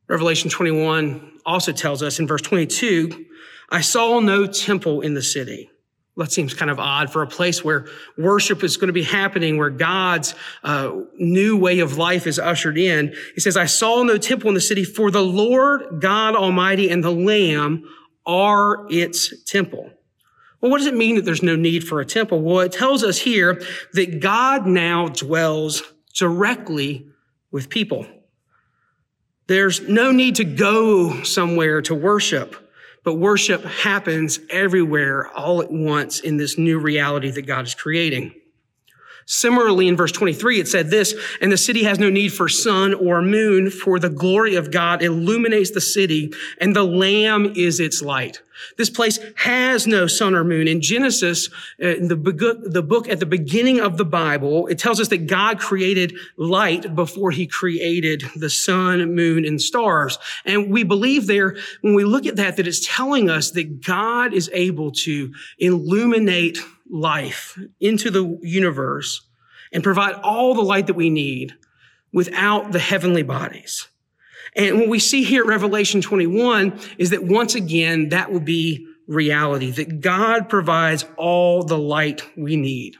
Revelation 0.08 0.50
21 0.50 1.40
also 1.44 1.72
tells 1.72 2.02
us 2.02 2.18
in 2.18 2.26
verse 2.26 2.42
22 2.42 3.24
I 3.68 3.80
saw 3.80 4.20
no 4.20 4.46
temple 4.46 5.00
in 5.00 5.14
the 5.14 5.22
city. 5.22 5.70
That 6.16 6.30
seems 6.30 6.54
kind 6.54 6.70
of 6.70 6.78
odd 6.78 7.12
for 7.12 7.22
a 7.22 7.26
place 7.26 7.64
where 7.64 7.86
worship 8.16 8.62
is 8.62 8.76
going 8.76 8.86
to 8.86 8.92
be 8.92 9.02
happening, 9.02 9.58
where 9.58 9.70
God's 9.70 10.34
uh, 10.62 10.92
new 11.18 11.58
way 11.58 11.80
of 11.80 11.98
life 11.98 12.26
is 12.26 12.38
ushered 12.38 12.78
in. 12.78 13.14
He 13.34 13.40
says, 13.40 13.56
I 13.56 13.66
saw 13.66 14.02
no 14.02 14.16
temple 14.16 14.48
in 14.48 14.54
the 14.54 14.60
city, 14.60 14.84
for 14.84 15.10
the 15.10 15.22
Lord 15.22 16.00
God 16.00 16.36
Almighty 16.36 16.88
and 16.88 17.04
the 17.04 17.10
Lamb 17.10 17.84
are 18.26 18.86
its 18.90 19.32
temple. 19.44 19.90
Well, 20.60 20.70
what 20.70 20.78
does 20.78 20.86
it 20.86 20.94
mean 20.94 21.16
that 21.16 21.24
there's 21.24 21.42
no 21.42 21.56
need 21.56 21.86
for 21.86 22.00
a 22.00 22.06
temple? 22.06 22.40
Well, 22.40 22.60
it 22.60 22.72
tells 22.72 23.04
us 23.04 23.18
here 23.18 23.62
that 23.92 24.20
God 24.20 24.66
now 24.66 25.08
dwells 25.08 25.82
directly 26.14 27.06
with 27.50 27.68
people. 27.68 28.06
There's 29.46 29.80
no 29.88 30.10
need 30.12 30.36
to 30.36 30.44
go 30.44 31.22
somewhere 31.22 31.82
to 31.82 31.94
worship. 31.94 32.56
But 33.04 33.14
worship 33.14 33.64
happens 33.64 34.40
everywhere 34.50 35.28
all 35.28 35.62
at 35.62 35.70
once 35.70 36.18
in 36.18 36.38
this 36.38 36.58
new 36.58 36.80
reality 36.80 37.30
that 37.30 37.42
God 37.42 37.64
is 37.64 37.74
creating. 37.74 38.34
Similarly, 39.28 39.88
in 39.88 39.96
verse 39.96 40.12
23, 40.12 40.60
it 40.60 40.68
said 40.68 40.88
this, 40.88 41.12
and 41.40 41.50
the 41.50 41.56
city 41.56 41.82
has 41.82 41.98
no 41.98 42.08
need 42.08 42.32
for 42.32 42.48
sun 42.48 42.94
or 42.94 43.20
moon, 43.20 43.70
for 43.70 43.98
the 43.98 44.08
glory 44.08 44.54
of 44.54 44.70
God 44.70 45.02
illuminates 45.02 45.72
the 45.72 45.80
city, 45.80 46.32
and 46.60 46.76
the 46.76 46.84
Lamb 46.84 47.52
is 47.56 47.80
its 47.80 48.00
light. 48.00 48.40
This 48.78 48.88
place 48.88 49.18
has 49.34 49.86
no 49.86 50.06
sun 50.06 50.34
or 50.34 50.44
moon. 50.44 50.68
In 50.68 50.80
Genesis, 50.80 51.48
uh, 51.82 51.98
the, 52.00 52.62
the 52.64 52.82
book 52.82 53.08
at 53.08 53.18
the 53.18 53.26
beginning 53.26 53.80
of 53.80 53.96
the 53.96 54.04
Bible, 54.04 54.68
it 54.68 54.78
tells 54.78 55.00
us 55.00 55.08
that 55.08 55.26
God 55.26 55.58
created 55.58 56.14
light 56.36 56.94
before 56.94 57.32
he 57.32 57.48
created 57.48 58.22
the 58.36 58.48
sun, 58.48 59.14
moon, 59.14 59.44
and 59.44 59.60
stars. 59.60 60.18
And 60.44 60.70
we 60.70 60.84
believe 60.84 61.26
there, 61.26 61.56
when 61.80 61.94
we 61.94 62.04
look 62.04 62.26
at 62.26 62.36
that, 62.36 62.56
that 62.56 62.66
it's 62.66 62.86
telling 62.86 63.28
us 63.28 63.50
that 63.50 63.84
God 63.84 64.32
is 64.32 64.48
able 64.52 64.92
to 64.92 65.34
illuminate 65.58 66.58
life 66.90 67.58
into 67.80 68.10
the 68.10 68.38
universe 68.42 69.22
and 69.72 69.82
provide 69.82 70.14
all 70.22 70.54
the 70.54 70.62
light 70.62 70.86
that 70.86 70.94
we 70.94 71.10
need 71.10 71.54
without 72.12 72.72
the 72.72 72.78
heavenly 72.78 73.22
bodies. 73.22 73.88
And 74.54 74.78
what 74.78 74.88
we 74.88 74.98
see 74.98 75.22
here 75.22 75.42
at 75.42 75.48
Revelation 75.48 76.00
21 76.00 76.80
is 76.98 77.10
that 77.10 77.24
once 77.24 77.54
again, 77.54 78.08
that 78.10 78.32
will 78.32 78.40
be 78.40 78.86
reality, 79.06 79.70
that 79.72 80.00
God 80.00 80.48
provides 80.48 81.04
all 81.16 81.62
the 81.62 81.78
light 81.78 82.22
we 82.36 82.56
need. 82.56 82.96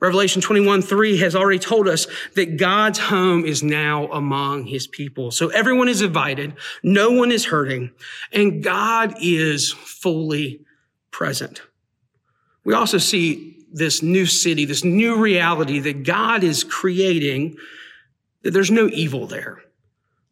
Revelation 0.00 0.40
21, 0.40 0.80
3 0.80 1.18
has 1.18 1.36
already 1.36 1.58
told 1.58 1.86
us 1.86 2.06
that 2.34 2.56
God's 2.56 2.98
home 2.98 3.44
is 3.44 3.62
now 3.62 4.10
among 4.10 4.64
his 4.64 4.86
people. 4.86 5.30
So 5.30 5.48
everyone 5.48 5.88
is 5.88 6.00
invited. 6.00 6.54
No 6.82 7.10
one 7.10 7.30
is 7.30 7.44
hurting 7.44 7.90
and 8.32 8.64
God 8.64 9.14
is 9.20 9.72
fully 9.72 10.62
present. 11.10 11.60
We 12.64 12.74
also 12.74 12.98
see 12.98 13.66
this 13.72 14.02
new 14.02 14.26
city, 14.26 14.64
this 14.64 14.84
new 14.84 15.18
reality 15.18 15.78
that 15.80 16.02
God 16.04 16.42
is 16.44 16.64
creating, 16.64 17.56
that 18.42 18.50
there's 18.52 18.70
no 18.70 18.88
evil 18.88 19.26
there. 19.26 19.62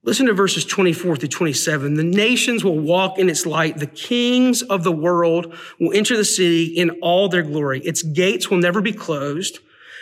Listen 0.05 0.27
to 0.27 0.33
verses 0.33 0.65
24 0.65 1.17
through 1.17 1.29
27. 1.29 1.95
The 1.95 2.05
nations 2.05 2.65
will 2.65 2.79
walk 2.79 3.19
in 3.19 3.29
its 3.29 3.45
light. 3.45 3.79
The 3.79 3.87
kings 3.87 4.63
of 4.63 4.85
the 4.85 4.93
world 4.93 5.55
will 5.81 5.93
enter 5.93 6.17
the 6.17 6.25
city 6.25 6.67
in 6.67 6.91
all 7.03 7.29
their 7.29 7.43
glory. 7.43 7.81
Its 7.81 8.03
gates 8.03 8.49
will 8.49 8.59
never 8.59 8.81
be 8.81 8.93
closed 8.93 9.59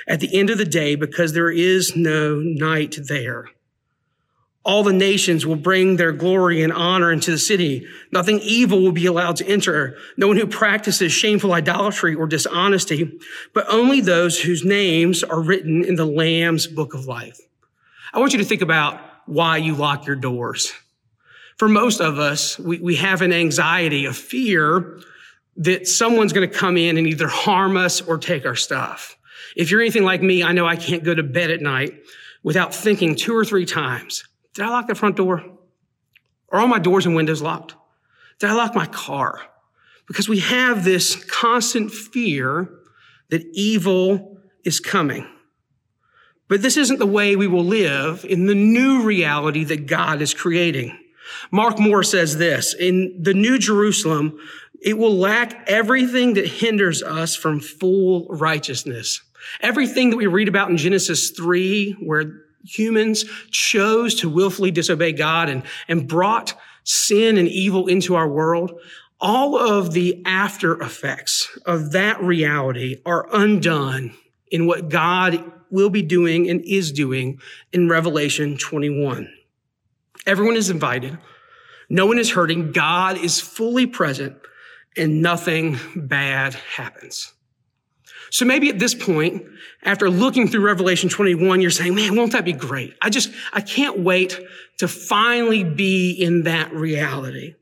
at 0.07 0.21
the 0.21 0.39
end 0.39 0.51
of 0.51 0.59
the 0.59 0.65
day 0.65 0.95
because 0.95 1.33
there 1.33 1.51
is 1.51 1.97
no 1.97 2.37
night 2.39 2.99
there. 3.09 3.47
All 4.67 4.83
the 4.83 4.93
nations 4.93 5.47
will 5.47 5.55
bring 5.55 5.95
their 5.95 6.11
glory 6.11 6.63
and 6.63 6.73
honor 6.73 7.13
into 7.13 7.31
the 7.31 7.39
city. 7.39 7.87
Nothing 8.11 8.41
evil 8.41 8.83
will 8.83 8.91
be 8.91 9.07
allowed 9.07 9.37
to 9.37 9.47
enter. 9.47 9.97
No 10.17 10.27
one 10.27 10.37
who 10.37 10.47
practices 10.49 11.13
shameful 11.13 11.53
idolatry 11.53 12.17
or 12.17 12.27
dishonesty, 12.27 13.17
but 13.55 13.65
only 13.69 14.01
those 14.01 14.41
whose 14.41 14.65
names 14.65 15.23
are 15.23 15.41
written 15.41 15.85
in 15.85 15.95
the 15.95 16.05
Lamb's 16.05 16.67
book 16.67 16.95
of 16.95 17.07
life. 17.07 17.39
I 18.13 18.19
want 18.19 18.33
you 18.33 18.41
to 18.41 18.45
think 18.45 18.61
about 18.61 19.01
why 19.27 19.59
you 19.59 19.77
lock 19.77 20.05
your 20.05 20.17
doors. 20.17 20.73
For 21.59 21.69
most 21.69 22.01
of 22.01 22.19
us, 22.19 22.59
we, 22.59 22.79
we 22.81 22.97
have 22.97 23.23
an 23.23 23.33
anxiety, 23.33 24.05
a 24.05 24.13
fear 24.13 24.99
that 25.59 25.87
someone's 25.87 26.33
going 26.33 26.51
to 26.51 26.55
come 26.55 26.77
in 26.77 26.99
and 26.99 27.07
either 27.07 27.29
harm 27.29 27.77
us 27.77 28.01
or 28.01 28.19
take 28.19 28.45
our 28.45 28.57
stuff. 28.57 29.17
If 29.57 29.71
you're 29.71 29.81
anything 29.81 30.03
like 30.03 30.23
me, 30.23 30.43
I 30.43 30.51
know 30.51 30.67
I 30.67 30.75
can't 30.75 31.05
go 31.05 31.15
to 31.15 31.23
bed 31.23 31.53
at 31.53 31.63
night 31.63 31.95
without 32.43 32.75
thinking 32.75 33.15
two 33.15 33.35
or 33.35 33.45
three 33.45 33.65
times, 33.65 34.25
did 34.57 34.65
I 34.65 34.71
lock 34.71 34.89
the 34.89 34.95
front 34.95 35.17
door? 35.17 35.45
Are 36.49 36.61
all 36.61 36.67
my 36.67 36.79
doors 36.79 37.05
and 37.05 37.15
windows 37.15 37.43
locked? 37.43 37.75
Did 38.39 38.49
I 38.49 38.55
lock 38.55 38.75
my 38.75 38.87
car? 38.87 39.43
Because 40.07 40.31
we 40.31 40.39
have 40.41 40.83
this 40.83 41.15
constant 41.27 41.93
fear 41.93 42.71
that 43.29 43.45
evil 43.53 44.39
is 44.65 44.81
coming. 44.81 45.29
But 46.49 46.63
this 46.63 46.79
isn't 46.79 46.99
the 46.99 47.07
way 47.07 47.37
we 47.37 47.47
will 47.47 47.65
live 47.65 48.25
in 48.25 48.47
the 48.47 48.55
new 48.55 49.03
reality 49.03 49.63
that 49.65 49.87
God 49.87 50.23
is 50.23 50.33
creating. 50.33 50.97
Mark 51.51 51.79
Moore 51.79 52.03
says 52.05 52.39
this, 52.39 52.73
in 52.73 53.19
the 53.21 53.35
New 53.35 53.59
Jerusalem, 53.59 54.39
it 54.81 54.97
will 54.97 55.15
lack 55.15 55.69
everything 55.69 56.35
that 56.35 56.47
hinders 56.47 57.03
us 57.03 57.37
from 57.37 57.61
full 57.61 58.27
righteousness. 58.31 59.21
Everything 59.61 60.11
that 60.11 60.17
we 60.17 60.27
read 60.27 60.49
about 60.49 60.71
in 60.71 60.79
Genesis 60.79 61.31
3, 61.31 61.97
where 62.01 62.46
humans 62.67 63.25
chose 63.51 64.15
to 64.17 64.29
willfully 64.29 64.71
disobey 64.71 65.13
God 65.13 65.49
and, 65.49 65.63
and 65.89 66.09
brought 66.09 66.55
sin 66.85 67.37
and 67.37 67.49
evil 67.49 67.89
into 67.89 68.15
our 68.15 68.29
world, 68.29 68.79
all 69.21 69.57
of 69.57 69.93
the 69.93 70.23
after 70.27 70.81
effects 70.81 71.59
of 71.65 71.93
that 71.93 72.23
reality 72.23 73.01
are 73.07 73.27
undone 73.33 74.15
in 74.51 74.67
what 74.67 74.89
God 74.89 75.53
will 75.71 75.91
be 75.91 76.03
doing 76.03 76.49
and 76.49 76.63
is 76.65 76.93
doing 76.93 77.41
in 77.73 77.89
Revelation 77.89 78.57
21. 78.57 79.33
Everyone 80.27 80.57
is 80.57 80.71
invited. 80.71 81.19
No 81.89 82.07
one 82.07 82.19
is 82.19 82.31
hurting. 82.31 82.73
God 82.73 83.19
is 83.19 83.41
fully 83.41 83.87
present 83.87 84.37
and 84.97 85.23
nothing 85.23 85.79
bad 85.95 86.55
happens. 86.55 87.33
So 88.37 88.45
maybe 88.45 88.69
at 88.69 88.79
this 88.79 88.95
point, 88.95 89.47
after 89.83 90.11
looking 90.11 90.47
through 90.47 90.61
Revelation 90.61 91.09
21, 91.09 91.63
you're 91.63 91.71
saying, 91.71 91.95
man, 91.95 92.17
won't 92.17 92.33
that 92.33 92.45
be 92.45 92.53
great? 92.53 92.93
I 93.01 93.09
just, 93.09 93.31
I 93.55 93.63
can't 93.63 94.01
wait 94.01 94.39
to 94.77 94.89
finally 94.89 95.65
be 95.65 96.11
in 96.11 96.43
that 96.43 96.71
reality. 96.71 97.55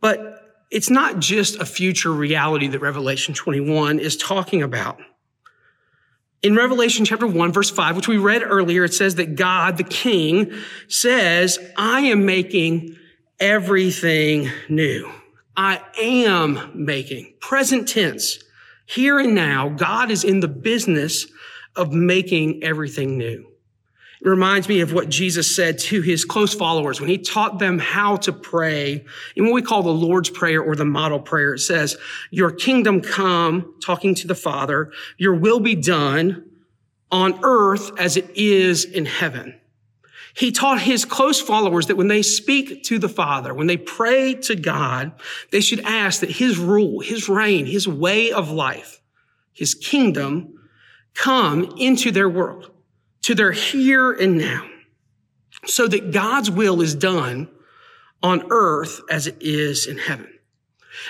But 0.00 0.44
it's 0.70 0.90
not 0.90 1.18
just 1.18 1.56
a 1.56 1.66
future 1.66 2.12
reality 2.12 2.68
that 2.68 2.78
Revelation 2.78 3.34
21 3.34 3.98
is 3.98 4.16
talking 4.16 4.62
about. 4.62 5.00
In 6.40 6.54
Revelation 6.54 7.04
chapter 7.04 7.26
1, 7.26 7.52
verse 7.52 7.68
5, 7.68 7.96
which 7.96 8.06
we 8.06 8.16
read 8.16 8.44
earlier, 8.44 8.84
it 8.84 8.94
says 8.94 9.16
that 9.16 9.34
God, 9.34 9.76
the 9.76 9.82
King, 9.82 10.52
says, 10.86 11.58
I 11.76 12.02
am 12.02 12.24
making 12.24 12.96
everything 13.40 14.50
new. 14.68 15.10
I 15.56 15.80
am 16.00 16.70
making, 16.76 17.34
present 17.40 17.88
tense, 17.88 18.38
here 18.88 19.18
and 19.18 19.34
now, 19.34 19.68
God 19.68 20.10
is 20.10 20.24
in 20.24 20.40
the 20.40 20.48
business 20.48 21.26
of 21.76 21.92
making 21.92 22.64
everything 22.64 23.18
new. 23.18 23.46
It 24.22 24.26
reminds 24.26 24.66
me 24.66 24.80
of 24.80 24.94
what 24.94 25.10
Jesus 25.10 25.54
said 25.54 25.78
to 25.80 26.00
his 26.00 26.24
close 26.24 26.54
followers 26.54 26.98
when 26.98 27.10
he 27.10 27.18
taught 27.18 27.58
them 27.58 27.78
how 27.78 28.16
to 28.16 28.32
pray 28.32 29.04
in 29.36 29.44
what 29.44 29.52
we 29.52 29.60
call 29.60 29.82
the 29.82 29.90
Lord's 29.90 30.30
Prayer 30.30 30.62
or 30.62 30.74
the 30.74 30.86
model 30.86 31.20
prayer. 31.20 31.52
It 31.52 31.58
says, 31.58 31.98
Your 32.30 32.50
kingdom 32.50 33.02
come, 33.02 33.74
talking 33.84 34.14
to 34.16 34.26
the 34.26 34.34
Father, 34.34 34.90
your 35.18 35.34
will 35.34 35.60
be 35.60 35.74
done 35.74 36.46
on 37.10 37.38
earth 37.44 37.90
as 37.98 38.16
it 38.16 38.30
is 38.34 38.86
in 38.86 39.04
heaven. 39.04 39.54
He 40.38 40.52
taught 40.52 40.80
his 40.80 41.04
close 41.04 41.40
followers 41.40 41.86
that 41.86 41.96
when 41.96 42.06
they 42.06 42.22
speak 42.22 42.84
to 42.84 43.00
the 43.00 43.08
Father, 43.08 43.52
when 43.52 43.66
they 43.66 43.76
pray 43.76 44.34
to 44.34 44.54
God, 44.54 45.10
they 45.50 45.60
should 45.60 45.80
ask 45.80 46.20
that 46.20 46.30
his 46.30 46.58
rule, 46.58 47.00
his 47.00 47.28
reign, 47.28 47.66
his 47.66 47.88
way 47.88 48.30
of 48.30 48.48
life, 48.48 49.00
his 49.52 49.74
kingdom 49.74 50.54
come 51.14 51.74
into 51.76 52.12
their 52.12 52.28
world, 52.28 52.70
to 53.22 53.34
their 53.34 53.50
here 53.50 54.12
and 54.12 54.38
now. 54.38 54.64
so 55.66 55.88
that 55.88 56.12
God's 56.12 56.50
will 56.50 56.80
is 56.80 56.94
done 56.94 57.48
on 58.22 58.44
earth 58.50 59.00
as 59.10 59.26
it 59.26 59.36
is 59.40 59.88
in 59.88 59.98
heaven. 59.98 60.37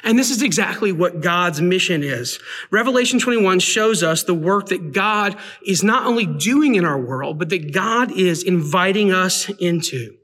And 0.03 0.19
this 0.19 0.31
is 0.31 0.43
exactly 0.43 0.93
what 0.93 1.21
God's 1.21 1.61
mission 1.61 2.03
is. 2.03 2.39
Revelation 2.71 3.19
21 3.19 3.61
shows 3.61 4.03
us 4.03 4.23
the 4.23 4.35
work 4.35 4.69
that 4.69 4.93
God 4.93 5.37
is 5.67 5.83
not 5.83 6.07
only 6.07 6.27
doing 6.27 6.75
in 6.75 6.85
our 6.85 7.01
world, 7.01 7.39
but 7.39 7.49
that 7.51 7.73
God 7.73 8.13
is 8.13 8.43
inviting 8.43 9.13
us 9.13 9.49
into. 9.61 10.15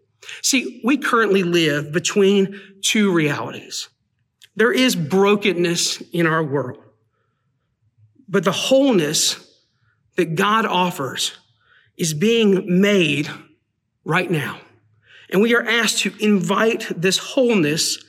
See, 0.42 0.80
we 0.85 0.97
currently 0.97 1.42
live 1.42 1.92
between 1.92 2.59
two 2.83 3.12
realities. 3.12 3.88
There 4.56 4.73
is 4.73 4.94
brokenness 4.94 6.00
in 6.12 6.26
our 6.26 6.42
world, 6.42 6.83
but 8.28 8.44
the 8.44 8.52
wholeness 8.52 9.40
that 10.16 10.37
God 10.37 10.64
offers 10.64 11.33
is 11.97 12.14
being 12.14 12.80
made 12.80 13.28
right 14.04 14.30
now. 14.30 14.61
And 15.30 15.42
we 15.42 15.54
are 15.54 15.66
asked 15.66 16.00
to 16.00 16.12
invite 16.21 16.87
this 16.97 17.18
wholeness 17.18 18.04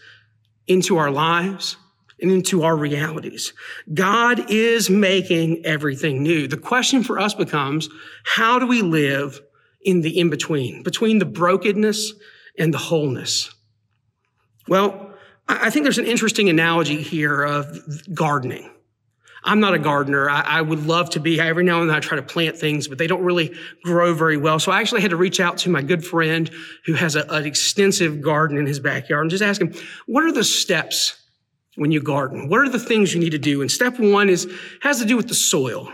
into 0.67 0.97
our 0.97 1.11
lives 1.11 1.77
and 2.21 2.31
into 2.31 2.63
our 2.63 2.75
realities. 2.75 3.53
God 3.93 4.49
is 4.49 4.89
making 4.89 5.65
everything 5.65 6.23
new. 6.23 6.47
The 6.47 6.57
question 6.57 7.03
for 7.03 7.19
us 7.19 7.33
becomes, 7.33 7.89
how 8.23 8.59
do 8.59 8.67
we 8.67 8.81
live 8.81 9.41
in 9.81 10.01
the 10.01 10.17
in 10.17 10.29
between, 10.29 10.81
between 10.83 11.19
the 11.19 11.25
brokenness 11.25 12.13
and 12.57 12.73
the 12.73 12.77
wholeness? 12.77 13.53
Well, 14.67 15.11
I 15.47 15.69
think 15.69 15.83
there's 15.83 15.99
an 15.99 16.05
interesting 16.05 16.49
analogy 16.49 17.01
here 17.01 17.43
of 17.43 17.79
gardening. 18.13 18.71
I'm 19.45 19.59
not 19.59 19.75
a 19.75 19.79
gardener. 19.79 20.27
I, 20.27 20.41
I, 20.41 20.61
would 20.61 20.87
love 20.87 21.11
to 21.11 21.19
be. 21.19 21.39
Every 21.39 21.63
now 21.63 21.79
and 21.79 21.89
then 21.89 21.95
I 21.95 21.99
try 21.99 22.15
to 22.15 22.23
plant 22.23 22.57
things, 22.57 22.87
but 22.87 22.97
they 22.97 23.05
don't 23.05 23.23
really 23.23 23.55
grow 23.83 24.13
very 24.15 24.37
well. 24.37 24.59
So 24.59 24.71
I 24.71 24.81
actually 24.81 25.01
had 25.01 25.11
to 25.11 25.17
reach 25.17 25.39
out 25.39 25.59
to 25.59 25.69
my 25.69 25.83
good 25.83 26.03
friend 26.03 26.49
who 26.85 26.93
has 26.93 27.15
a, 27.15 27.25
an 27.29 27.45
extensive 27.45 28.21
garden 28.21 28.57
in 28.57 28.65
his 28.65 28.79
backyard 28.79 29.21
and 29.21 29.29
just 29.29 29.43
ask 29.43 29.61
him, 29.61 29.71
what 30.07 30.23
are 30.23 30.31
the 30.31 30.43
steps 30.43 31.21
when 31.75 31.91
you 31.91 32.01
garden? 32.01 32.49
What 32.49 32.61
are 32.61 32.69
the 32.69 32.79
things 32.79 33.13
you 33.13 33.19
need 33.19 33.31
to 33.31 33.37
do? 33.37 33.61
And 33.61 33.71
step 33.71 33.99
one 33.99 34.29
is, 34.29 34.51
has 34.81 34.99
to 34.99 35.05
do 35.05 35.15
with 35.15 35.27
the 35.27 35.35
soil. 35.35 35.93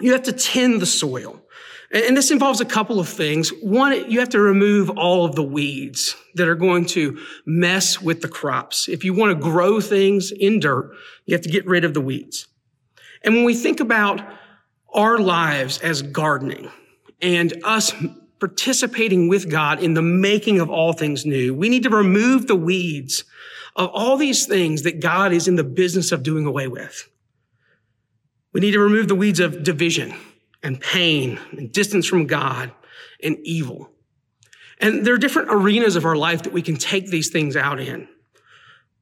You 0.00 0.12
have 0.12 0.24
to 0.24 0.32
tend 0.32 0.82
the 0.82 0.86
soil. 0.86 1.40
And 1.92 2.16
this 2.16 2.32
involves 2.32 2.60
a 2.60 2.64
couple 2.64 2.98
of 2.98 3.08
things. 3.08 3.50
One, 3.62 4.10
you 4.10 4.18
have 4.18 4.30
to 4.30 4.40
remove 4.40 4.90
all 4.90 5.24
of 5.24 5.36
the 5.36 5.44
weeds 5.44 6.16
that 6.34 6.48
are 6.48 6.56
going 6.56 6.86
to 6.86 7.20
mess 7.46 8.02
with 8.02 8.20
the 8.20 8.26
crops. 8.26 8.88
If 8.88 9.04
you 9.04 9.14
want 9.14 9.30
to 9.30 9.40
grow 9.40 9.80
things 9.80 10.32
in 10.32 10.58
dirt, 10.58 10.90
you 11.24 11.36
have 11.36 11.42
to 11.42 11.50
get 11.50 11.64
rid 11.66 11.84
of 11.84 11.94
the 11.94 12.00
weeds. 12.00 12.48
And 13.24 13.34
when 13.34 13.44
we 13.44 13.54
think 13.54 13.80
about 13.80 14.20
our 14.92 15.18
lives 15.18 15.78
as 15.78 16.02
gardening 16.02 16.70
and 17.20 17.52
us 17.64 17.92
participating 18.38 19.28
with 19.28 19.50
God 19.50 19.82
in 19.82 19.94
the 19.94 20.02
making 20.02 20.60
of 20.60 20.70
all 20.70 20.92
things 20.92 21.24
new, 21.24 21.54
we 21.54 21.68
need 21.68 21.82
to 21.84 21.90
remove 21.90 22.46
the 22.46 22.54
weeds 22.54 23.24
of 23.76 23.90
all 23.92 24.16
these 24.16 24.46
things 24.46 24.82
that 24.82 25.00
God 25.00 25.32
is 25.32 25.48
in 25.48 25.56
the 25.56 25.64
business 25.64 26.12
of 26.12 26.22
doing 26.22 26.46
away 26.46 26.68
with. 26.68 27.08
We 28.52 28.60
need 28.60 28.72
to 28.72 28.80
remove 28.80 29.08
the 29.08 29.14
weeds 29.14 29.40
of 29.40 29.64
division 29.64 30.14
and 30.62 30.80
pain 30.80 31.40
and 31.52 31.72
distance 31.72 32.06
from 32.06 32.26
God 32.26 32.70
and 33.22 33.36
evil. 33.42 33.90
And 34.78 35.04
there 35.04 35.14
are 35.14 35.18
different 35.18 35.48
arenas 35.50 35.96
of 35.96 36.04
our 36.04 36.16
life 36.16 36.42
that 36.42 36.52
we 36.52 36.62
can 36.62 36.76
take 36.76 37.08
these 37.08 37.30
things 37.30 37.56
out 37.56 37.80
in. 37.80 38.08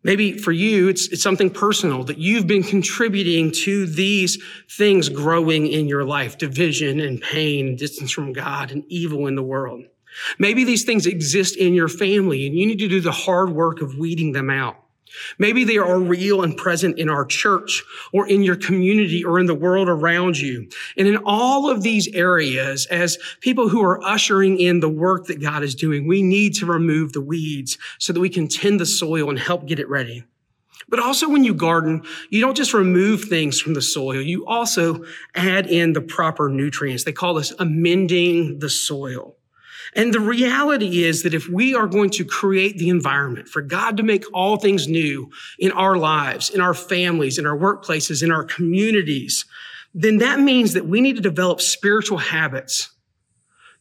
Maybe 0.05 0.37
for 0.37 0.51
you, 0.51 0.89
it's, 0.89 1.09
it's 1.09 1.23
something 1.23 1.49
personal 1.49 2.03
that 2.05 2.19
you've 2.19 2.47
been 2.47 2.65
contributing 2.65 3.53
to 3.63 3.87
these 3.87 4.43
things 4.69 5.09
growing 5.09 5.69
in 5.69 5.87
your 5.87 6.05
life, 6.05 6.39
division 6.39 6.99
and 6.99 7.21
pain, 7.21 7.77
distance 7.77 8.11
from 8.11 8.33
God 8.33 8.73
and 8.73 8.85
evil 8.89 9.29
in 9.29 9.37
the 9.37 9.43
world. 9.43 9.85
Maybe 10.39 10.65
these 10.65 10.85
things 10.85 11.07
exist 11.07 11.57
in 11.57 11.75
your 11.75 11.89
family 11.89 12.47
and 12.47 12.57
you 12.57 12.67
need 12.67 12.81
to 12.81 12.89
do 12.89 13.01
the 13.01 13.13
hard 13.13 13.51
work 13.51 13.81
of 13.81 13.97
weeding 13.97 14.33
them 14.33 14.51
out. 14.51 14.82
Maybe 15.39 15.65
they 15.65 15.79
are 15.79 16.01
real 16.01 16.43
and 16.43 16.57
present 16.57 16.99
in 16.99 17.09
our 17.09 17.25
church 17.25 17.83
or 18.13 18.27
in 18.29 18.43
your 18.43 18.57
community 18.57 19.25
or 19.25 19.39
in 19.39 19.47
the 19.47 19.55
world 19.55 19.89
around 19.89 20.39
you. 20.39 20.69
And 20.97 21.09
in 21.09 21.19
all 21.25 21.71
of 21.71 21.83
these 21.83 22.09
areas, 22.09 22.87
as 22.87 23.19
people 23.41 23.69
who 23.69 23.83
are 23.83 24.03
ushering 24.05 24.59
in 24.59 24.81
the 24.81 24.89
work 24.89 25.27
that 25.27 25.41
God 25.41 25.63
is 25.63 25.75
doing, 25.75 26.07
we 26.07 26.23
need 26.23 26.55
to 26.55 26.67
remove 26.67 27.13
the 27.13 27.21
weeds 27.21 27.79
so 27.99 28.13
that 28.13 28.21
we 28.21 28.29
can 28.29 28.49
tend 28.49 28.81
the 28.81 28.87
soil 28.87 29.31
and 29.31 29.39
help 29.39 29.67
get 29.67 29.79
it 29.79 29.89
ready. 29.89 30.25
But 30.89 31.01
also 31.01 31.29
when 31.29 31.45
you 31.45 31.55
garden, 31.55 32.03
you 32.31 32.41
don't 32.41 32.57
just 32.57 32.75
remove 32.75 33.25
things 33.25 33.61
from 33.61 33.75
the 33.75 33.83
soil, 33.83 34.21
you 34.21 34.45
also 34.47 35.05
add 35.35 35.67
in 35.67 35.93
the 35.93 36.01
proper 36.01 36.49
nutrients. 36.49 37.05
They 37.05 37.13
call 37.13 37.35
this 37.35 37.53
amending 37.59 38.59
the 38.59 38.69
soil. 38.69 39.37
And 39.95 40.15
the 40.15 40.21
reality 40.21 41.05
is 41.05 41.23
that 41.23 41.35
if 41.35 41.49
we 41.49 41.75
are 41.75 41.87
going 41.87 42.11
to 42.11 42.25
create 42.25 42.79
the 42.79 42.89
environment 42.89 43.49
for 43.49 43.61
God 43.61 43.99
to 43.99 44.03
make 44.03 44.25
all 44.33 44.57
things 44.57 44.89
new 44.89 45.31
in 45.59 45.71
our 45.73 45.97
lives, 45.97 46.49
in 46.49 46.61
our 46.63 46.73
families, 46.73 47.39
in 47.39 47.47
our 47.47 47.57
workplaces, 47.57 48.23
in 48.23 48.33
our 48.33 48.45
communities, 48.45 49.45
then 49.95 50.19
that 50.19 50.41
means 50.41 50.73
that 50.73 50.87
we 50.87 51.03
need 51.03 51.17
to 51.17 51.23
develop 51.23 51.61
spiritual 51.61 52.19
habits 52.19 52.91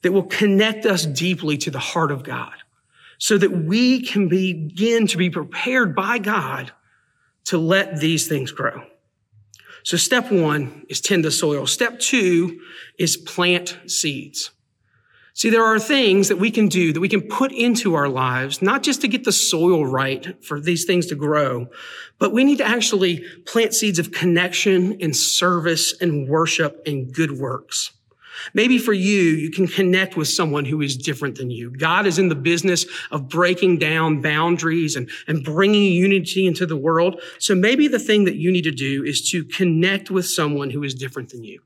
that 0.02 0.12
will 0.12 0.24
connect 0.24 0.86
us 0.86 1.06
deeply 1.06 1.58
to 1.58 1.71
the 1.71 1.80
heart 1.80 2.12
of 2.12 2.24
God 2.24 2.56
so 3.17 3.38
that 3.38 3.52
we 3.52 4.02
can 4.02 4.28
begin 4.28 5.08
to 5.08 5.17
be 5.17 5.30
prepared 5.30 5.95
by 5.95 6.17
God 6.17 6.71
to 7.45 7.58
let 7.58 8.00
these 8.00 8.28
things 8.28 8.52
grow. 8.52 8.84
So 9.84 9.95
step 9.95 10.32
one 10.32 10.86
is 10.89 11.02
tend 11.02 11.24
the 11.24 11.32
soil. 11.32 11.65
Step 11.67 12.00
two 12.00 12.60
is 12.97 13.17
plant 13.17 13.80
seeds. 13.88 14.52
See, 15.42 15.50
there 15.50 15.66
are 15.66 15.80
things 15.80 16.28
that 16.28 16.38
we 16.38 16.52
can 16.52 16.68
do 16.68 16.94
that 16.94 17.00
we 17.00 17.10
can 17.10 17.24
put 17.24 17.52
into 17.52 17.96
our 17.96 18.08
lives, 18.08 18.62
not 18.62 18.84
just 18.84 19.02
to 19.02 19.08
get 19.08 19.24
the 19.24 19.32
soil 19.32 19.88
right 19.88 20.38
for 20.46 20.62
these 20.62 20.86
things 20.86 21.08
to 21.08 21.16
grow, 21.16 21.66
but 22.20 22.32
we 22.32 22.44
need 22.44 22.60
to 22.60 22.64
actually 22.64 23.26
plant 23.48 23.74
seeds 23.74 23.98
of 23.98 24.12
connection 24.12 25.02
and 25.02 25.16
service 25.16 26.00
and 26.00 26.30
worship 26.30 26.84
and 26.86 27.12
good 27.12 27.32
works. 27.40 27.92
Maybe 28.54 28.78
for 28.78 28.94
you, 28.94 29.20
you 29.20 29.50
can 29.50 29.68
connect 29.68 30.16
with 30.16 30.28
someone 30.28 30.66
who 30.66 30.80
is 30.80 30.96
different 30.96 31.40
than 31.40 31.50
you. 31.50 31.72
God 31.72 32.06
is 32.06 32.20
in 32.20 32.30
the 32.30 32.36
business 32.36 32.86
of 33.10 33.28
breaking 33.28 33.80
down 33.80 34.22
boundaries 34.22 34.96
and, 34.96 35.10
and 35.28 35.44
bringing 35.44 35.92
unity 35.92 36.46
into 36.46 36.68
the 36.68 36.78
world. 36.78 37.20
So 37.40 37.56
maybe 37.56 37.88
the 37.88 37.98
thing 37.98 38.26
that 38.26 38.36
you 38.36 38.52
need 38.52 38.66
to 38.66 38.72
do 38.72 39.04
is 39.04 39.28
to 39.32 39.44
connect 39.46 40.12
with 40.12 40.28
someone 40.28 40.70
who 40.70 40.84
is 40.84 40.94
different 40.94 41.30
than 41.30 41.44
you. 41.44 41.64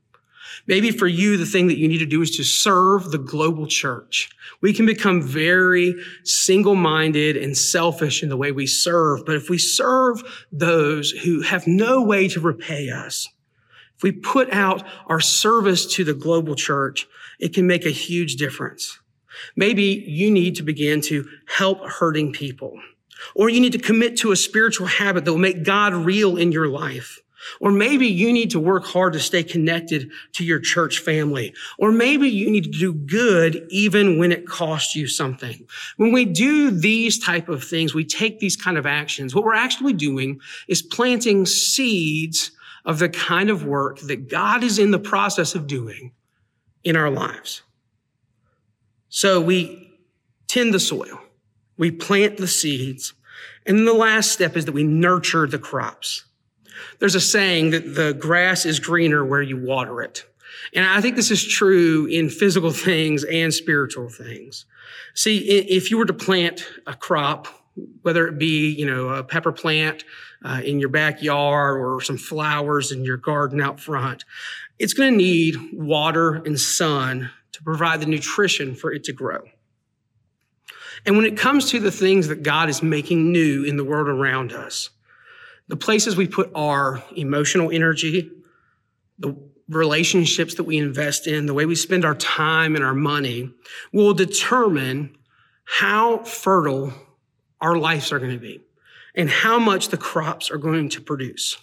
Maybe 0.66 0.90
for 0.90 1.06
you, 1.06 1.36
the 1.36 1.46
thing 1.46 1.68
that 1.68 1.78
you 1.78 1.88
need 1.88 1.98
to 1.98 2.06
do 2.06 2.22
is 2.22 2.36
to 2.36 2.44
serve 2.44 3.10
the 3.10 3.18
global 3.18 3.66
church. 3.66 4.30
We 4.60 4.72
can 4.72 4.86
become 4.86 5.22
very 5.22 5.94
single-minded 6.24 7.36
and 7.36 7.56
selfish 7.56 8.22
in 8.22 8.28
the 8.28 8.36
way 8.36 8.52
we 8.52 8.66
serve. 8.66 9.24
But 9.24 9.36
if 9.36 9.48
we 9.48 9.58
serve 9.58 10.22
those 10.50 11.10
who 11.10 11.42
have 11.42 11.66
no 11.66 12.02
way 12.02 12.28
to 12.28 12.40
repay 12.40 12.90
us, 12.90 13.28
if 13.96 14.02
we 14.02 14.12
put 14.12 14.52
out 14.52 14.86
our 15.06 15.20
service 15.20 15.86
to 15.94 16.04
the 16.04 16.14
global 16.14 16.54
church, 16.54 17.06
it 17.38 17.54
can 17.54 17.66
make 17.66 17.86
a 17.86 17.90
huge 17.90 18.36
difference. 18.36 18.98
Maybe 19.54 20.04
you 20.06 20.30
need 20.30 20.56
to 20.56 20.62
begin 20.62 21.00
to 21.02 21.28
help 21.46 21.80
hurting 21.86 22.32
people, 22.32 22.80
or 23.34 23.48
you 23.50 23.60
need 23.60 23.72
to 23.72 23.78
commit 23.78 24.16
to 24.18 24.32
a 24.32 24.36
spiritual 24.36 24.86
habit 24.86 25.24
that 25.24 25.32
will 25.32 25.38
make 25.38 25.64
God 25.64 25.94
real 25.94 26.36
in 26.36 26.52
your 26.52 26.68
life. 26.68 27.20
Or 27.60 27.70
maybe 27.70 28.06
you 28.06 28.32
need 28.32 28.50
to 28.50 28.60
work 28.60 28.84
hard 28.84 29.12
to 29.12 29.20
stay 29.20 29.42
connected 29.42 30.10
to 30.32 30.44
your 30.44 30.58
church 30.58 30.98
family. 30.98 31.54
Or 31.78 31.92
maybe 31.92 32.28
you 32.28 32.50
need 32.50 32.64
to 32.64 32.70
do 32.70 32.92
good 32.92 33.66
even 33.70 34.18
when 34.18 34.32
it 34.32 34.46
costs 34.46 34.94
you 34.94 35.06
something. 35.06 35.66
When 35.96 36.12
we 36.12 36.24
do 36.24 36.70
these 36.70 37.18
type 37.18 37.48
of 37.48 37.62
things, 37.62 37.94
we 37.94 38.04
take 38.04 38.40
these 38.40 38.56
kind 38.56 38.78
of 38.78 38.86
actions, 38.86 39.34
what 39.34 39.44
we're 39.44 39.54
actually 39.54 39.92
doing 39.92 40.40
is 40.68 40.82
planting 40.82 41.46
seeds 41.46 42.50
of 42.84 42.98
the 42.98 43.08
kind 43.08 43.50
of 43.50 43.64
work 43.64 43.98
that 44.00 44.28
God 44.28 44.62
is 44.62 44.78
in 44.78 44.90
the 44.90 44.98
process 44.98 45.54
of 45.54 45.66
doing 45.66 46.12
in 46.84 46.96
our 46.96 47.10
lives. 47.10 47.62
So 49.08 49.40
we 49.40 49.98
tend 50.46 50.72
the 50.72 50.80
soil. 50.80 51.20
We 51.76 51.90
plant 51.90 52.36
the 52.36 52.46
seeds. 52.46 53.12
And 53.66 53.86
the 53.86 53.92
last 53.92 54.30
step 54.30 54.56
is 54.56 54.66
that 54.66 54.72
we 54.72 54.84
nurture 54.84 55.46
the 55.48 55.58
crops. 55.58 56.25
There's 56.98 57.14
a 57.14 57.20
saying 57.20 57.70
that 57.70 57.94
the 57.94 58.14
grass 58.14 58.64
is 58.66 58.78
greener 58.78 59.24
where 59.24 59.42
you 59.42 59.56
water 59.56 60.02
it. 60.02 60.24
And 60.74 60.84
I 60.84 61.00
think 61.00 61.16
this 61.16 61.30
is 61.30 61.46
true 61.46 62.06
in 62.06 62.28
physical 62.28 62.70
things 62.70 63.24
and 63.24 63.52
spiritual 63.52 64.08
things. 64.08 64.64
See, 65.14 65.38
if 65.38 65.90
you 65.90 65.98
were 65.98 66.06
to 66.06 66.14
plant 66.14 66.66
a 66.86 66.94
crop, 66.94 67.48
whether 68.02 68.26
it 68.26 68.38
be, 68.38 68.72
you 68.74 68.86
know, 68.86 69.08
a 69.08 69.24
pepper 69.24 69.52
plant 69.52 70.04
uh, 70.44 70.60
in 70.64 70.78
your 70.78 70.88
backyard 70.88 71.78
or 71.78 72.00
some 72.00 72.16
flowers 72.16 72.92
in 72.92 73.04
your 73.04 73.16
garden 73.16 73.60
out 73.60 73.80
front, 73.80 74.24
it's 74.78 74.94
going 74.94 75.12
to 75.12 75.16
need 75.16 75.56
water 75.72 76.34
and 76.34 76.58
sun 76.58 77.30
to 77.52 77.62
provide 77.62 78.00
the 78.00 78.06
nutrition 78.06 78.74
for 78.74 78.92
it 78.92 79.04
to 79.04 79.12
grow. 79.12 79.42
And 81.04 81.16
when 81.16 81.26
it 81.26 81.36
comes 81.36 81.70
to 81.70 81.80
the 81.80 81.92
things 81.92 82.28
that 82.28 82.42
God 82.42 82.68
is 82.68 82.82
making 82.82 83.30
new 83.30 83.64
in 83.64 83.76
the 83.76 83.84
world 83.84 84.08
around 84.08 84.52
us, 84.52 84.90
the 85.68 85.76
places 85.76 86.16
we 86.16 86.26
put 86.26 86.50
our 86.54 87.02
emotional 87.16 87.70
energy, 87.70 88.30
the 89.18 89.36
relationships 89.68 90.54
that 90.54 90.64
we 90.64 90.78
invest 90.78 91.26
in, 91.26 91.46
the 91.46 91.54
way 91.54 91.66
we 91.66 91.74
spend 91.74 92.04
our 92.04 92.14
time 92.14 92.76
and 92.76 92.84
our 92.84 92.94
money 92.94 93.50
will 93.92 94.14
determine 94.14 95.16
how 95.64 96.18
fertile 96.18 96.92
our 97.60 97.76
lives 97.76 98.12
are 98.12 98.18
going 98.18 98.32
to 98.32 98.38
be 98.38 98.60
and 99.14 99.28
how 99.28 99.58
much 99.58 99.88
the 99.88 99.96
crops 99.96 100.50
are 100.50 100.58
going 100.58 100.88
to 100.90 101.00
produce. 101.00 101.56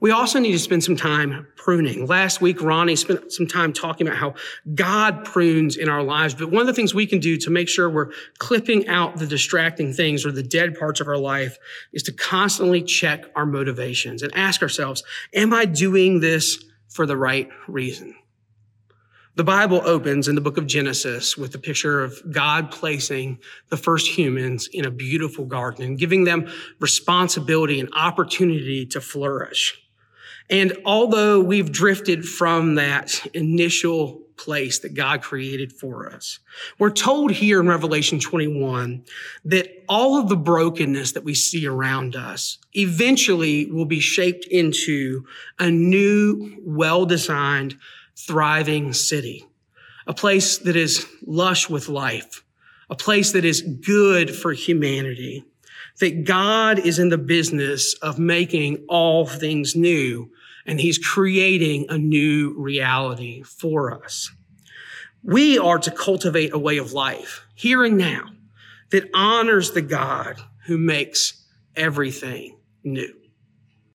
We 0.00 0.10
also 0.10 0.38
need 0.38 0.52
to 0.52 0.58
spend 0.58 0.84
some 0.84 0.96
time 0.96 1.46
pruning. 1.56 2.06
Last 2.06 2.40
week, 2.40 2.62
Ronnie 2.62 2.96
spent 2.96 3.32
some 3.32 3.46
time 3.46 3.72
talking 3.72 4.06
about 4.06 4.18
how 4.18 4.34
God 4.74 5.24
prunes 5.24 5.76
in 5.76 5.88
our 5.88 6.02
lives. 6.02 6.34
But 6.34 6.50
one 6.50 6.60
of 6.60 6.66
the 6.66 6.72
things 6.72 6.94
we 6.94 7.06
can 7.06 7.20
do 7.20 7.36
to 7.38 7.50
make 7.50 7.68
sure 7.68 7.88
we're 7.88 8.12
clipping 8.38 8.88
out 8.88 9.16
the 9.16 9.26
distracting 9.26 9.92
things 9.92 10.24
or 10.24 10.32
the 10.32 10.42
dead 10.42 10.78
parts 10.78 11.00
of 11.00 11.08
our 11.08 11.18
life 11.18 11.58
is 11.92 12.02
to 12.04 12.12
constantly 12.12 12.82
check 12.82 13.24
our 13.34 13.46
motivations 13.46 14.22
and 14.22 14.34
ask 14.34 14.62
ourselves, 14.62 15.02
am 15.34 15.52
I 15.52 15.64
doing 15.64 16.20
this 16.20 16.62
for 16.88 17.06
the 17.06 17.16
right 17.16 17.48
reason? 17.66 18.14
The 19.38 19.44
Bible 19.44 19.82
opens 19.84 20.26
in 20.26 20.34
the 20.34 20.40
book 20.40 20.58
of 20.58 20.66
Genesis 20.66 21.36
with 21.38 21.52
the 21.52 21.60
picture 21.60 22.02
of 22.02 22.20
God 22.32 22.72
placing 22.72 23.38
the 23.68 23.76
first 23.76 24.08
humans 24.08 24.68
in 24.72 24.84
a 24.84 24.90
beautiful 24.90 25.44
garden 25.44 25.84
and 25.84 25.96
giving 25.96 26.24
them 26.24 26.50
responsibility 26.80 27.78
and 27.78 27.88
opportunity 27.94 28.84
to 28.86 29.00
flourish. 29.00 29.80
And 30.50 30.76
although 30.84 31.40
we've 31.40 31.70
drifted 31.70 32.24
from 32.24 32.74
that 32.74 33.24
initial 33.32 34.22
place 34.36 34.80
that 34.80 34.94
God 34.94 35.22
created 35.22 35.72
for 35.72 36.10
us, 36.12 36.40
we're 36.80 36.90
told 36.90 37.30
here 37.30 37.60
in 37.60 37.68
Revelation 37.68 38.18
21 38.18 39.04
that 39.44 39.68
all 39.88 40.18
of 40.18 40.28
the 40.28 40.36
brokenness 40.36 41.12
that 41.12 41.22
we 41.22 41.34
see 41.34 41.64
around 41.64 42.16
us 42.16 42.58
eventually 42.72 43.70
will 43.70 43.86
be 43.86 44.00
shaped 44.00 44.46
into 44.46 45.24
a 45.60 45.70
new, 45.70 46.60
well-designed, 46.64 47.76
thriving 48.26 48.92
city, 48.92 49.46
a 50.06 50.14
place 50.14 50.58
that 50.58 50.76
is 50.76 51.06
lush 51.26 51.68
with 51.68 51.88
life, 51.88 52.44
a 52.90 52.96
place 52.96 53.32
that 53.32 53.44
is 53.44 53.62
good 53.62 54.34
for 54.34 54.52
humanity, 54.52 55.44
that 56.00 56.24
God 56.24 56.78
is 56.78 56.98
in 56.98 57.08
the 57.08 57.18
business 57.18 57.94
of 57.94 58.18
making 58.18 58.84
all 58.88 59.26
things 59.26 59.76
new 59.76 60.30
and 60.66 60.80
he's 60.80 60.98
creating 60.98 61.86
a 61.88 61.96
new 61.96 62.54
reality 62.58 63.42
for 63.42 64.04
us. 64.04 64.30
We 65.22 65.58
are 65.58 65.78
to 65.78 65.90
cultivate 65.90 66.52
a 66.52 66.58
way 66.58 66.76
of 66.76 66.92
life 66.92 67.46
here 67.54 67.84
and 67.84 67.96
now 67.96 68.26
that 68.90 69.08
honors 69.14 69.72
the 69.72 69.82
God 69.82 70.40
who 70.66 70.78
makes 70.78 71.44
everything 71.74 72.58
new. 72.84 73.17